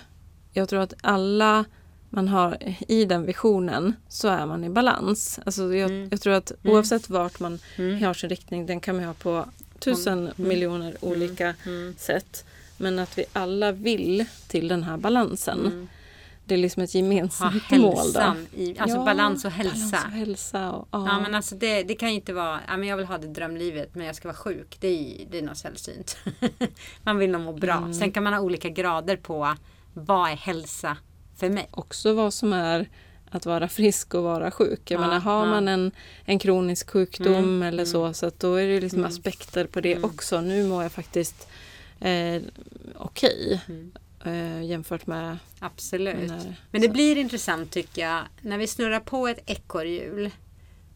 Jag 0.52 0.70
tror 0.70 0.80
att 0.82 0.94
alla 1.02 1.66
man 2.10 2.28
har 2.28 2.58
i 2.88 3.06
den 3.06 3.26
visionen 3.26 3.94
så 4.08 4.28
är 4.28 4.46
man 4.46 4.64
i 4.64 4.70
balans. 4.70 5.40
Alltså 5.46 5.76
jag, 5.76 5.92
Mm. 5.92 6.08
jag 6.12 6.22
tror 6.22 6.34
att 6.34 6.52
Mm. 6.64 6.76
oavsett 6.76 7.10
vart 7.10 7.40
man 7.40 7.60
Mm. 7.76 8.04
har 8.04 8.14
sin 8.14 8.30
riktning, 8.30 8.66
den 8.66 8.80
kan 8.80 8.96
man 8.96 9.06
ha 9.06 9.14
på 9.14 9.46
tusen 9.80 10.20
Mm. 10.20 10.34
miljoner 10.50 10.96
olika 11.02 11.56
Mm. 11.66 11.96
sätt. 11.98 12.46
Men 12.78 13.00
att 13.00 13.18
vi 13.18 13.26
alla 13.34 13.72
vill 13.72 14.26
till 14.48 14.68
den 14.68 14.84
här 14.84 14.98
balansen. 14.98 15.88
Det 16.46 16.54
är 16.54 16.58
liksom 16.58 16.84
ett 16.84 16.94
Ha 16.94 17.00
gemensamt 17.00 17.72
mål. 17.72 18.14
Då. 18.14 18.36
i, 18.56 18.76
alltså 18.80 18.98
Ja, 18.98 19.06
balans 19.06 19.46
och 19.46 19.52
hälsa. 19.52 19.76
Balans 19.92 20.06
och 20.06 20.12
hälsa. 20.12 20.72
Och, 20.72 20.88
ja. 20.92 21.08
Ja 21.08 21.20
men 21.20 21.36
alltså 21.36 21.56
det, 21.56 21.84
det 21.84 21.96
kan 21.96 22.10
ju 22.10 22.16
inte 22.16 22.34
vara, 22.34 22.60
ja 22.68 22.78
men 22.78 22.90
jag 22.90 22.98
vill 22.98 23.06
ha 23.06 23.18
det 23.18 23.28
drömlivet 23.28 23.96
men 23.96 24.06
jag 24.06 24.16
ska 24.16 24.28
vara 24.28 24.36
sjuk. 24.38 24.78
Det 24.80 24.88
är, 24.88 25.26
det 25.32 25.38
är 25.38 25.42
något 25.42 25.58
sällsynt. 25.58 26.18
man 27.04 27.18
vill 27.18 27.32
nog 27.32 27.42
må 27.42 27.54
bra. 27.54 27.74
Mm. 27.78 27.94
Sen 27.94 28.12
kan 28.12 28.24
man 28.24 28.34
ha 28.34 28.40
olika 28.40 28.70
grader 28.70 29.18
på 29.18 29.56
vad 29.94 30.30
är 30.32 30.36
hälsa 30.36 30.98
för 31.38 31.50
mig. 31.50 31.68
Också 31.72 32.14
vad 32.14 32.34
som 32.34 32.54
är 32.54 32.90
att 33.32 33.46
vara 33.46 33.68
frisk 33.68 34.14
och 34.14 34.24
vara 34.24 34.52
sjuk. 34.52 34.92
Jag 34.92 34.98
Ja, 35.02 35.02
menar, 35.08 35.20
har 35.20 35.46
ja. 35.46 35.52
man 35.52 35.68
en, 35.68 35.92
en 36.26 36.40
kronisk 36.40 36.90
sjukdom 36.90 37.34
Mm, 37.36 37.64
eller 37.64 37.84
mm. 37.84 37.92
så, 37.92 38.14
så 38.14 38.32
då 38.38 38.56
är 38.56 38.68
det 38.68 38.80
liksom 38.82 39.00
Mm. 39.00 39.10
aspekter 39.12 39.66
på 39.66 39.82
det 39.82 39.92
Mm. 39.94 40.04
också. 40.10 40.42
Nu 40.42 40.68
mår 40.68 40.84
jag 40.84 40.92
faktiskt 40.92 41.48
eh, 42.00 42.42
okej 42.98 43.62
Mm. 43.70 43.92
Eh, 44.26 44.64
jämfört 44.64 45.08
med 45.08 45.38
Absolut. 45.60 46.30
när... 46.30 46.56
Men 46.72 46.82
det 46.82 46.88
så. 46.88 46.94
blir 46.94 47.18
intressant 47.18 47.72
tycker 47.72 48.02
jag 48.02 48.22
när 48.42 48.58
vi 48.58 48.68
snurrar 48.68 49.00
på 49.00 49.28
ett 49.28 49.40
ekorrhjul. 49.46 50.32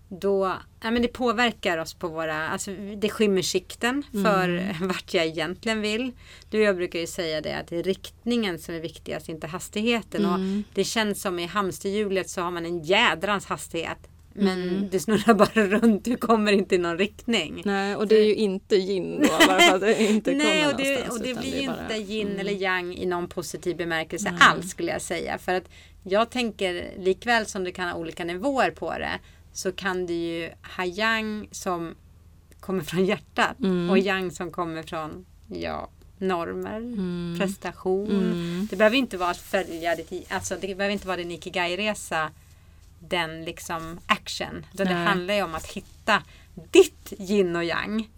Då, 0.09 0.53
ja, 0.81 0.91
men 0.91 1.01
det 1.01 1.07
påverkar 1.07 1.77
oss 1.77 1.93
på 1.93 2.07
våra, 2.07 2.47
alltså 2.49 2.71
det 2.97 3.09
skymmer 3.09 3.41
sikten 3.41 4.03
för 4.11 4.49
Mm. 4.49 4.73
vart 4.87 5.13
jag 5.13 5.25
egentligen 5.25 5.81
vill. 5.81 6.11
Du 6.49 6.57
och 6.57 6.63
jag 6.63 6.75
brukar 6.75 6.99
ju 6.99 7.07
säga 7.07 7.41
det 7.41 7.53
att 7.57 7.67
det 7.67 7.77
är 7.77 7.83
riktningen 7.83 8.59
som 8.59 8.75
är 8.75 8.79
viktigast, 8.79 9.29
inte 9.29 9.47
hastigheten. 9.47 10.25
Och 10.25 10.35
Mm. 10.35 10.63
det 10.73 10.83
känns 10.83 11.21
som 11.21 11.39
i 11.39 11.45
hamsterhjulet 11.45 12.29
så 12.29 12.41
har 12.41 12.51
man 12.51 12.65
en 12.65 12.83
jädrans 12.83 13.45
hastighet. 13.45 14.07
Men 14.39 14.63
Mm. 14.69 14.89
det 14.91 15.00
snurrar 15.00 15.34
bara 15.34 15.67
runt, 15.67 16.06
du 16.06 16.15
kommer 16.17 16.52
inte 16.52 16.76
i 16.76 16.78
någon 16.78 16.97
riktning. 16.97 17.62
Nej, 17.65 17.95
och 17.95 18.08
det 18.08 18.15
är 18.15 18.26
ju 18.26 18.36
inte 18.36 18.76
gin 18.78 19.19
då, 19.21 19.28
bara 19.47 19.60
för 19.60 19.76
att 19.76 19.82
det 19.82 20.04
inte 20.04 20.32
Nej, 20.36 20.62
kommer 20.63 20.73
och 20.73 20.80
det, 20.82 21.10
och 21.10 21.19
det 21.19 21.34
blir 21.39 21.56
ju 21.56 21.63
är 21.63 21.67
bara- 21.67 21.82
inte 21.82 22.13
yin 22.13 22.28
mm. 22.28 22.39
eller 22.39 22.52
yang 22.54 22.95
i 22.95 23.06
någon 23.06 23.28
positiv 23.28 23.78
bemärkelse 23.78 24.32
Nej. 24.32 24.39
alls 24.41 24.69
skulle 24.69 24.91
jag 24.91 25.02
säga. 25.02 25.38
För 25.38 25.54
att 25.54 25.69
jag 26.04 26.30
tänker 26.30 26.91
likväl 26.97 27.45
som 27.45 27.63
du 27.63 27.71
kan 27.71 27.88
ha 27.89 27.95
olika 27.95 28.23
nivåer 28.26 28.71
på 28.71 28.91
det 28.97 29.19
så 29.54 29.71
kan 29.71 30.06
du 30.06 30.13
ju 30.13 30.50
ha 30.78 30.86
yang 30.86 31.47
som 31.52 31.95
kommer 32.60 32.84
från 32.84 33.06
hjärtat 33.06 33.60
Mm. 33.60 33.89
och 33.89 33.97
yang 34.00 34.32
som 34.32 34.52
kommer 34.52 34.84
från 34.84 35.26
ja, 35.47 35.89
normer, 36.17 36.78
Mm. 36.78 37.36
prestation. 37.39 38.10
Mm. 38.12 38.67
Det 38.69 38.76
behöver 38.76 38.97
inte 38.97 39.17
vara 39.17 39.30
att 39.30 39.38
följa 39.38 39.95
ditt, 39.95 40.28
alltså 40.30 40.56
det 40.62 40.76
behöver 40.76 40.89
inte 40.93 41.08
vara 41.08 41.17
din 41.17 41.32
ikigai-resa 41.32 42.30
den 42.99 43.45
liksom 43.45 43.99
action. 44.07 44.65
Utan 44.73 44.88
det 44.88 44.93
handlar 44.93 45.33
ju 45.33 45.43
om 45.43 45.55
att 45.55 45.67
hitta 45.67 46.23
ditt 46.71 47.13
yin 47.19 47.55
och 47.55 47.63
yang 47.63 48.10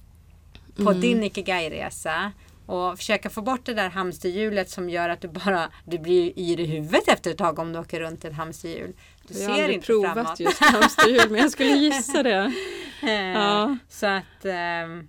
på 0.76 0.90
Mm. 0.90 1.02
din 1.02 1.24
ikigai-resa 1.24 2.32
och 2.66 2.98
försöka 2.98 3.30
få 3.30 3.42
bort 3.42 3.66
det 3.66 3.74
där 3.74 3.90
hamsterhjulet 3.90 4.70
som 4.70 4.90
gör 4.90 5.10
att 5.10 5.22
du 5.22 5.28
bara 5.28 5.70
du 5.86 6.00
blir 6.00 6.40
yr 6.40 6.60
i 6.60 6.66
huvudet 6.66 7.08
efter 7.08 7.32
ett 7.32 7.38
tag 7.38 7.60
om 7.60 7.74
du 7.74 7.80
åker 7.80 8.00
runt 8.00 8.26
ett 8.26 8.34
hamsterhjul. 8.34 8.94
Du 9.28 9.40
Jag 9.40 9.50
har 9.50 9.56
ser 9.56 9.62
aldrig 9.64 9.76
inte 9.76 9.86
provat 9.86 10.14
framåt. 10.14 10.40
just 10.40 10.60
hamsterhjul, 10.64 11.30
men 11.30 11.42
jag 11.42 11.52
skulle 11.52 11.70
gissa 11.70 12.24
det. 12.24 12.54
Eh, 13.04 13.12
Ja. 13.12 13.78
Så 13.90 14.06
att 14.06 14.46
ehm, 14.46 15.08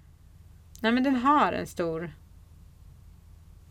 nej 0.80 0.92
men 0.92 1.02
den 1.04 1.16
har 1.16 1.52
en 1.52 1.66
stor 1.66 2.12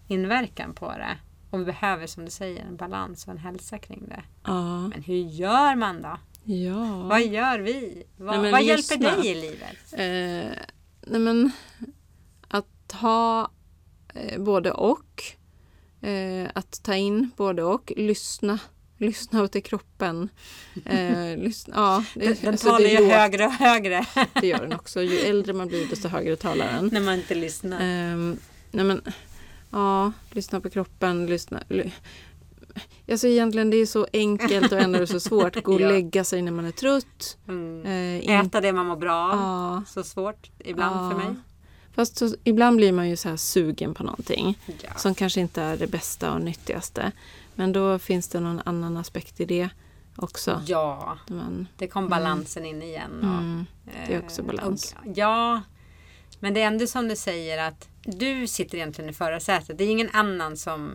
inverkan 0.07 0.73
på 0.73 0.91
det. 0.91 1.17
Och 1.49 1.59
vi 1.59 1.65
behöver 1.65 2.07
som 2.07 2.25
du 2.25 2.31
säger 2.31 2.65
en 2.65 2.75
balans 2.75 3.25
och 3.25 3.31
en 3.31 3.37
hälsa 3.37 3.77
kring 3.77 4.05
det. 4.07 4.23
Ja. 4.43 4.87
Men 4.87 5.03
hur 5.03 5.15
gör 5.15 5.75
man 5.75 6.01
då? 6.01 6.17
ja. 6.53 7.03
Vad 7.03 7.25
gör 7.25 7.59
vi? 7.59 8.03
Vad, 8.17 8.41
Nej, 8.41 8.51
vad 8.51 8.63
hjälper 8.63 8.97
dig 8.97 9.27
i 9.27 9.35
livet? 9.35 9.93
Eh, 9.93 10.63
nej 11.01 11.19
men 11.19 11.51
att 12.47 12.91
ha 12.91 13.51
eh, 14.13 14.41
både 14.41 14.71
och. 14.71 15.23
Eh, 16.01 16.49
att 16.53 16.83
ta 16.83 16.95
in 16.95 17.31
både 17.37 17.63
och. 17.63 17.93
Lyssna. 17.97 18.59
Lyssna 18.97 19.47
till 19.47 19.63
kroppen. 19.63 20.29
Eh, 20.85 21.37
lyssna, 21.37 21.73
ja, 21.75 22.03
det, 22.13 22.25
Den, 22.25 22.35
den 22.41 22.49
alltså, 22.49 22.69
talar 22.69 22.89
ju 22.89 23.05
högre 23.05 23.45
och 23.45 23.51
högre 23.51 24.05
Det 24.41 24.47
gör 24.47 24.61
den 24.61 24.73
också. 24.73 25.01
Ju 25.01 25.19
äldre 25.19 25.53
man 25.53 25.67
blir 25.67 25.87
desto 25.87 26.07
högre 26.07 26.35
talar 26.35 26.73
den. 26.73 26.87
när 26.93 27.01
man 27.01 27.15
inte 27.15 27.35
lyssnar. 27.35 27.79
Ehm, 27.81 28.37
nej 28.71 28.85
men, 28.85 29.01
ja, 29.69 30.11
lyssna 30.31 30.61
på 30.61 30.69
kroppen. 30.69 31.25
Lyssna. 31.25 31.63
ly- 31.69 31.91
Alltså 33.11 33.27
egentligen 33.27 33.69
det 33.69 33.77
är 33.77 33.85
så 33.85 34.07
enkelt 34.13 34.71
och 34.71 34.79
ändå 34.79 34.95
är 34.97 34.99
det 35.01 35.07
så 35.07 35.19
svårt. 35.29 35.63
Gå 35.63 35.73
och 35.73 35.81
Ja. 35.81 35.87
lägga 35.87 36.23
sig 36.23 36.41
när 36.41 36.51
man 36.51 36.65
är 36.65 36.71
trött. 36.71 37.37
Mm. 37.47 37.85
Eh, 38.25 38.39
Äta 38.45 38.61
det 38.61 38.73
man 38.73 38.85
mår 38.85 38.95
bra 38.95 39.31
av. 39.31 39.39
ja, 39.39 39.83
Så 39.87 40.03
svårt 40.03 40.49
ibland 40.59 40.95
Ja. 40.95 41.09
för 41.11 41.17
mig. 41.29 41.35
Fast 41.93 42.17
så, 42.17 42.35
ibland 42.43 42.77
blir 42.77 42.91
man 42.91 43.09
ju 43.09 43.15
så 43.15 43.29
här 43.29 43.37
sugen 43.37 43.93
på 43.93 44.03
någonting. 44.03 44.57
Som 44.97 45.15
kanske 45.15 45.41
inte 45.41 45.61
är 45.61 45.77
det 45.77 45.87
bästa 45.87 46.33
och 46.33 46.41
nyttigaste. 46.41 47.11
Men 47.55 47.71
då 47.73 47.99
finns 47.99 48.27
det 48.27 48.39
någon 48.39 48.61
annan 48.65 48.97
aspekt 48.97 49.39
i 49.39 49.45
det 49.45 49.69
också. 50.15 50.61
ja, 50.65 51.17
Man, 51.27 51.67
det 51.77 51.87
kom 51.87 52.09
balansen 52.09 52.65
in 52.65 52.81
igen. 52.81 53.11
Och, 53.19 53.23
mm, 53.41 53.65
det 54.07 54.13
är 54.13 54.19
också 54.23 54.41
eh, 54.41 54.47
balans. 54.47 54.95
och- 55.05 55.11
ja, 55.17 55.61
men 56.39 56.53
det 56.53 56.61
är 56.61 56.67
ändå 56.67 56.87
som 56.87 57.07
du 57.07 57.15
säger 57.15 57.67
att 57.67 57.89
du 58.03 58.47
sitter 58.47 58.77
egentligen 58.77 59.09
i 59.09 59.13
förarsätet. 59.13 59.77
Det 59.77 59.83
är 59.83 59.89
ingen 59.91 60.09
annan 60.13 60.57
som, 60.57 60.91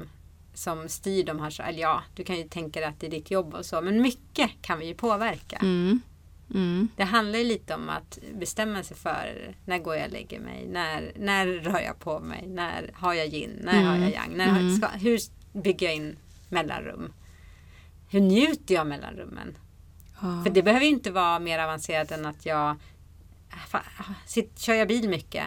som 0.54 0.88
styr 0.88 1.24
de 1.24 1.40
här. 1.40 1.50
så- 1.50 1.62
Eller 1.62 1.80
ja, 1.80 2.02
du 2.14 2.24
kan 2.24 2.36
ju 2.36 2.48
tänka 2.48 2.80
dig 2.80 2.88
att 2.88 3.00
det 3.00 3.06
är 3.06 3.10
ditt 3.10 3.30
jobb 3.30 3.54
och 3.54 3.66
så. 3.66 3.80
Men 3.80 4.02
mycket 4.02 4.50
kan 4.62 4.78
vi 4.78 4.86
ju 4.86 4.94
påverka. 4.94 5.56
mm, 5.62 6.00
Mm. 6.54 6.88
Det 6.96 7.04
handlar 7.04 7.38
ju 7.38 7.44
lite 7.44 7.74
om 7.74 7.88
att 7.88 8.18
bestämma 8.34 8.82
sig 8.82 8.96
för 8.96 9.54
när 9.64 9.78
går 9.78 9.96
jag 9.96 10.06
och 10.06 10.12
lägger 10.12 10.40
mig, 10.40 10.66
när, 10.68 11.12
när 11.18 11.46
rör 11.46 11.80
jag 11.80 11.98
på 11.98 12.20
mig, 12.20 12.44
när 12.46 12.90
har 12.94 13.14
jag 13.14 13.26
yin, 13.26 13.58
när 13.62 13.82
har 13.82 13.96
jag 13.96 14.10
yang, 14.12 14.36
när 14.36 14.46
har, 14.48 14.60
Mm. 14.60 14.76
ska, 14.76 14.86
hur 14.88 15.18
bygger 15.52 15.86
jag 15.86 15.96
in 15.96 16.16
mellanrum? 16.48 17.12
Hur 18.10 18.20
njuter 18.20 18.74
jag 18.74 18.86
mellanrummen? 18.86 19.56
Ja. 20.22 20.42
För 20.44 20.50
det 20.50 20.62
behöver 20.62 20.86
inte 20.86 21.10
vara 21.10 21.38
mer 21.38 21.58
avancerat 21.58 22.10
än 22.12 22.26
att 22.26 22.46
jag 22.46 22.76
sitt, 24.26 24.58
kör 24.58 24.74
jag 24.74 24.88
bil 24.88 25.08
mycket. 25.08 25.44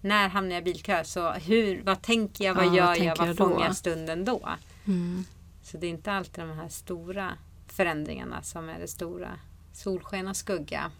När 0.00 0.28
hamnar 0.28 0.52
jag 0.54 0.60
i 0.60 0.64
bilkö? 0.64 1.04
Så 1.04 1.32
hur, 1.32 1.82
vad 1.82 2.02
tänker 2.02 2.44
jag, 2.44 2.54
vad 2.54 2.64
Ja, 2.64 2.68
vad 2.68 2.76
gör 2.76 3.04
jag, 3.04 3.16
vad 3.16 3.28
jag 3.28 3.36
då? 3.36 3.48
fångar 3.48 3.66
jag 3.66 3.76
stunden 3.76 4.24
då? 4.24 4.48
Mm. 4.86 5.24
Så 5.62 5.76
det 5.78 5.86
är 5.86 5.90
inte 5.90 6.12
alltid 6.12 6.44
de 6.44 6.50
här 6.58 6.68
stora 6.68 7.32
förändringarna 7.66 8.42
som 8.42 8.68
är 8.68 8.78
det 8.78 8.88
stora. 8.88 9.30
Solsken 9.72 10.28
och 10.28 10.36
skugga. 10.36 10.90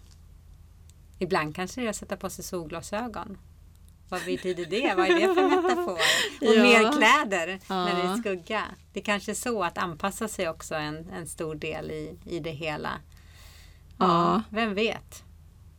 Ibland 1.18 1.56
kanske 1.56 1.80
det 1.80 1.86
är 1.86 1.90
att 1.90 1.96
sätta 1.96 2.16
på 2.16 2.30
sig 2.30 2.44
solglasögon. 2.44 3.38
Vad 4.08 4.24
betyder 4.24 4.64
det? 4.66 4.94
Vad 4.96 5.06
är 5.10 5.14
det 5.28 5.34
för 5.34 5.48
metafor? 5.62 5.92
Och 5.92 6.54
Ja. 6.56 6.62
mer 6.62 6.92
kläder 6.92 7.60
när 7.68 7.96
det 7.96 8.02
är 8.02 8.06
Ja. 8.06 8.16
skugga. 8.16 8.64
Det 8.92 9.00
är 9.00 9.04
kanske 9.04 9.32
är 9.32 9.34
så 9.34 9.62
att 9.64 9.78
anpassa 9.78 10.28
sig 10.28 10.48
också 10.48 10.74
en, 10.74 11.08
en 11.10 11.26
stor 11.26 11.54
del 11.54 11.90
i, 11.90 12.16
i 12.24 12.40
det 12.40 12.50
hela. 12.50 12.90
Ja. 13.98 14.42
Vem 14.50 14.74
vet? 14.74 15.24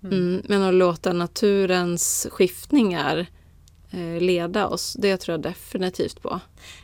Mm. 0.03 0.41
Men 0.49 0.63
att 0.63 0.73
låta 0.73 1.13
naturens 1.13 2.27
skiftningar 2.31 3.25
eh, 3.91 4.21
leda 4.21 4.67
oss, 4.67 4.93
det 4.99 5.17
tror 5.17 5.33
jag 5.33 5.41
definitivt 5.41 6.21
på. 6.21 6.39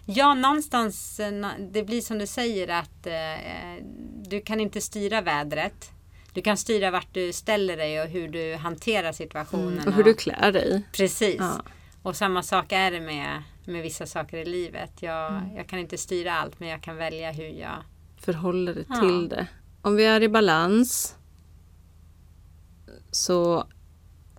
Ja, 0.06 0.34
någonstans, 0.34 1.20
eh, 1.20 1.48
det 1.74 1.84
blir 1.84 2.02
som 2.02 2.18
du 2.18 2.28
säger 2.28 2.68
att 2.68 3.08
eh, 3.08 3.84
du 4.26 4.42
kan 4.42 4.60
inte 4.60 4.82
styra 4.82 5.22
vädret. 5.22 5.90
Du 6.34 6.42
kan 6.42 6.58
styra 6.58 6.92
vart 6.92 7.14
du 7.14 7.34
ställer 7.34 7.78
dig 7.78 8.02
och 8.02 8.08
hur 8.08 8.28
du 8.28 8.56
hanterar 8.56 9.12
situationen. 9.12 9.74
Mm. 9.74 9.88
Och 9.88 9.94
hur 9.94 10.04
du 10.04 10.14
klär 10.14 10.52
dig. 10.52 10.84
Precis. 10.94 11.36
Ja. 11.40 11.62
Och 12.02 12.16
samma 12.16 12.44
sak 12.44 12.72
är 12.72 12.92
det 12.92 13.02
med, 13.02 13.44
med 13.66 13.84
vissa 13.84 14.06
saker 14.06 14.38
i 14.38 14.46
livet. 14.46 14.92
Jag, 15.00 15.32
Mm. 15.32 15.56
jag 15.56 15.68
kan 15.68 15.80
inte 15.80 15.98
styra 15.98 16.34
allt 16.34 16.60
men 16.60 16.70
jag 16.70 16.82
kan 16.82 16.96
välja 16.96 17.32
hur 17.32 17.48
jag... 17.48 17.84
Förhåller 18.18 18.74
dig 18.74 18.86
Ja. 18.90 19.00
till 19.00 19.30
det. 19.30 19.48
Om 19.82 19.96
vi 19.96 20.06
är 20.06 20.24
i 20.24 20.30
balans 20.30 21.16
så 23.16 23.68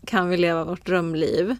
kan 0.07 0.29
vi 0.29 0.37
leva 0.37 0.65
vårt 0.65 0.87
drömliv. 0.87 1.57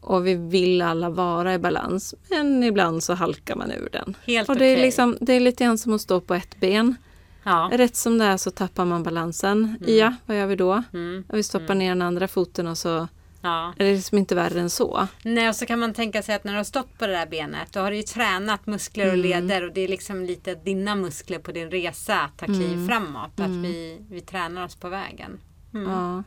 Och 0.00 0.26
vi 0.26 0.34
vill 0.34 0.82
alla 0.82 1.10
vara 1.10 1.54
i 1.54 1.58
balans. 1.58 2.14
Men 2.30 2.62
ibland 2.62 3.02
så 3.02 3.14
halkar 3.14 3.56
man 3.56 3.70
ur 3.70 3.88
den. 3.92 4.16
Helt 4.26 4.48
Och 4.48 4.56
det 4.56 4.66
är, 4.66 4.76
liksom, 4.76 5.16
det 5.20 5.32
är 5.32 5.40
lite 5.40 5.64
grann 5.64 5.78
som 5.78 5.92
att 5.92 6.00
stå 6.00 6.20
på 6.20 6.34
ett 6.34 6.60
ben. 6.60 6.96
Ja. 7.44 7.70
Rätt 7.72 7.96
som 7.96 8.18
det 8.18 8.24
är 8.24 8.36
så 8.36 8.50
tappar 8.50 8.84
man 8.84 9.02
balansen. 9.02 9.76
Ja, 9.86 10.14
vad 10.26 10.36
gör 10.36 10.46
vi 10.46 10.56
då? 10.56 10.82
Mm. 10.92 11.24
Vi 11.28 11.42
stoppar 11.42 11.74
ner 11.74 11.88
den 11.88 12.02
andra 12.02 12.28
foten 12.28 12.66
och 12.66 12.78
så 12.78 13.08
ja. 13.40 13.74
är 13.78 13.84
det 13.84 13.94
liksom 13.94 14.18
inte 14.18 14.34
värre 14.34 14.60
än 14.60 14.70
så. 14.70 15.08
Nej, 15.22 15.48
och 15.48 15.56
så 15.56 15.66
kan 15.66 15.78
man 15.78 15.94
tänka 15.94 16.22
sig 16.22 16.34
att 16.34 16.44
när 16.44 16.52
du 16.52 16.58
har 16.58 16.64
stått 16.64 16.98
på 16.98 17.06
det 17.06 17.12
där 17.12 17.26
benet 17.26 17.72
då 17.72 17.80
har 17.80 17.90
du 17.90 17.96
ju 17.96 18.02
tränat 18.02 18.66
muskler 18.66 19.10
och 19.10 19.16
leder 19.16 19.66
och 19.66 19.72
det 19.72 19.80
är 19.80 19.88
liksom 19.88 20.24
lite 20.24 20.54
dina 20.54 20.94
muskler 20.94 21.38
på 21.38 21.52
din 21.52 21.70
resa 21.70 22.20
att 22.20 22.38
ta 22.38 22.46
kliv 22.46 22.86
framåt. 22.88 23.40
Att 23.40 23.50
vi, 23.50 23.98
vi 24.10 24.20
tränar 24.20 24.64
oss 24.64 24.76
på 24.76 24.88
vägen. 24.88 25.38
Mm. 25.74 25.90
Ja. 25.90 26.22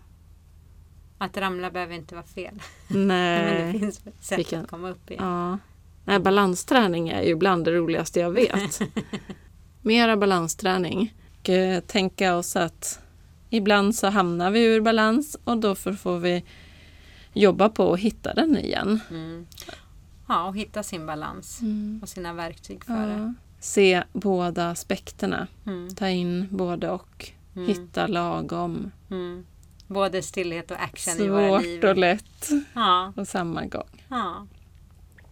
Att 1.18 1.38
ramla 1.38 1.72
behöver 1.72 1.96
inte 1.96 2.16
vara 2.16 2.26
fel. 2.26 2.62
Men 2.88 3.08
det 3.08 3.64
Nej. 3.64 3.80
finns 3.80 4.02
sätt 4.20 4.40
Vi 4.40 4.44
kan- 4.44 4.64
att 4.64 4.70
komma 4.70 4.90
upp 4.90 5.12
i. 5.12 5.16
Ja. 5.16 5.58
Nej, 6.06 6.20
balansträning 6.20 7.10
är 7.10 7.22
ju 7.22 7.36
bland 7.36 7.66
det 7.66 7.72
roligaste 7.72 8.20
jag 8.20 8.32
vet. 8.32 8.80
Mera 9.82 10.18
balansträning. 10.18 11.14
Och, 11.42 11.50
eh, 11.50 11.80
tänka 11.80 12.36
oss 12.36 12.56
att 12.56 13.00
ibland 13.50 13.96
så 13.96 14.08
hamnar 14.08 14.52
vi 14.52 14.64
ur 14.66 14.82
balans 14.82 15.38
och 15.44 15.58
då 15.58 15.76
får 15.76 16.20
vi 16.20 16.44
jobba 17.34 17.70
på 17.70 17.94
att 17.94 18.00
hitta 18.00 18.34
den 18.34 18.58
igen. 18.58 19.00
Mm. 19.10 19.48
Ja, 20.28 20.48
och 20.48 20.58
hitta 20.58 20.84
sin 20.84 21.06
balans 21.06 21.60
och 22.02 22.10
sina 22.10 22.34
verktyg 22.34 22.86
för 22.86 23.08
det. 23.08 23.14
Ja. 23.14 23.34
Se 23.60 24.04
båda 24.14 24.70
aspekterna. 24.70 25.48
Mm. 25.66 25.96
Ta 25.96 26.08
in 26.10 26.48
både 26.52 26.90
och. 26.90 27.32
Mm. 27.58 27.68
Hitta 27.68 28.08
lagom. 28.08 28.92
Mm. 29.12 29.46
Både 29.88 30.22
stillhet 30.22 30.72
och 30.72 30.82
action 30.84 31.14
i 31.26 31.28
våra 31.30 31.60
liv. 31.60 31.80
Svårt 31.82 31.90
och 31.90 31.98
lätt 31.98 32.50
Ja, 32.74 33.14
samma 33.26 33.66
gång. 33.66 34.04
ja. 34.10 34.48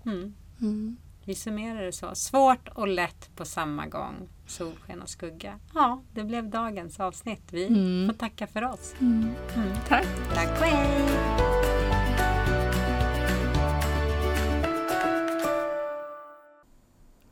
Mm. 0.06 0.34
Mm. 0.62 0.98
Vi 1.26 1.36
summerar 1.36 1.82
det 1.82 1.92
så. 1.92 2.16
Svårt 2.16 2.68
och 2.68 2.88
lätt 2.88 3.30
på 3.36 3.46
samma 3.46 3.86
gång. 3.88 4.16
Solsken 4.48 5.02
och 5.02 5.10
skugga. 5.10 5.60
Ja, 5.74 6.02
det 6.14 6.24
blev 6.24 6.50
dagens 6.50 7.00
avsnitt. 7.00 7.44
Vi 7.52 7.68
Mm. 7.68 8.08
får 8.08 8.14
tacka 8.14 8.48
för 8.48 8.64
oss. 8.64 8.94
Tack! 9.88 10.06
Tack 10.34 10.50
och 10.60 10.66
hej! 10.66 11.65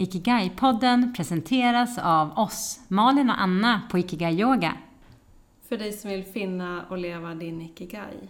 Ikigai-podden 0.03 1.13
presenteras 1.13 1.97
av 1.97 2.39
oss, 2.39 2.79
Malin 2.87 3.29
och 3.29 3.41
Anna 3.41 3.81
på 3.91 3.97
Ikigai 3.97 4.41
Yoga. 4.41 4.77
För 5.69 5.77
dig 5.77 5.93
som 5.93 6.09
vill 6.09 6.23
finna 6.23 6.85
och 6.89 6.97
leva 6.97 7.35
din 7.35 7.61
ikigai. 7.61 8.29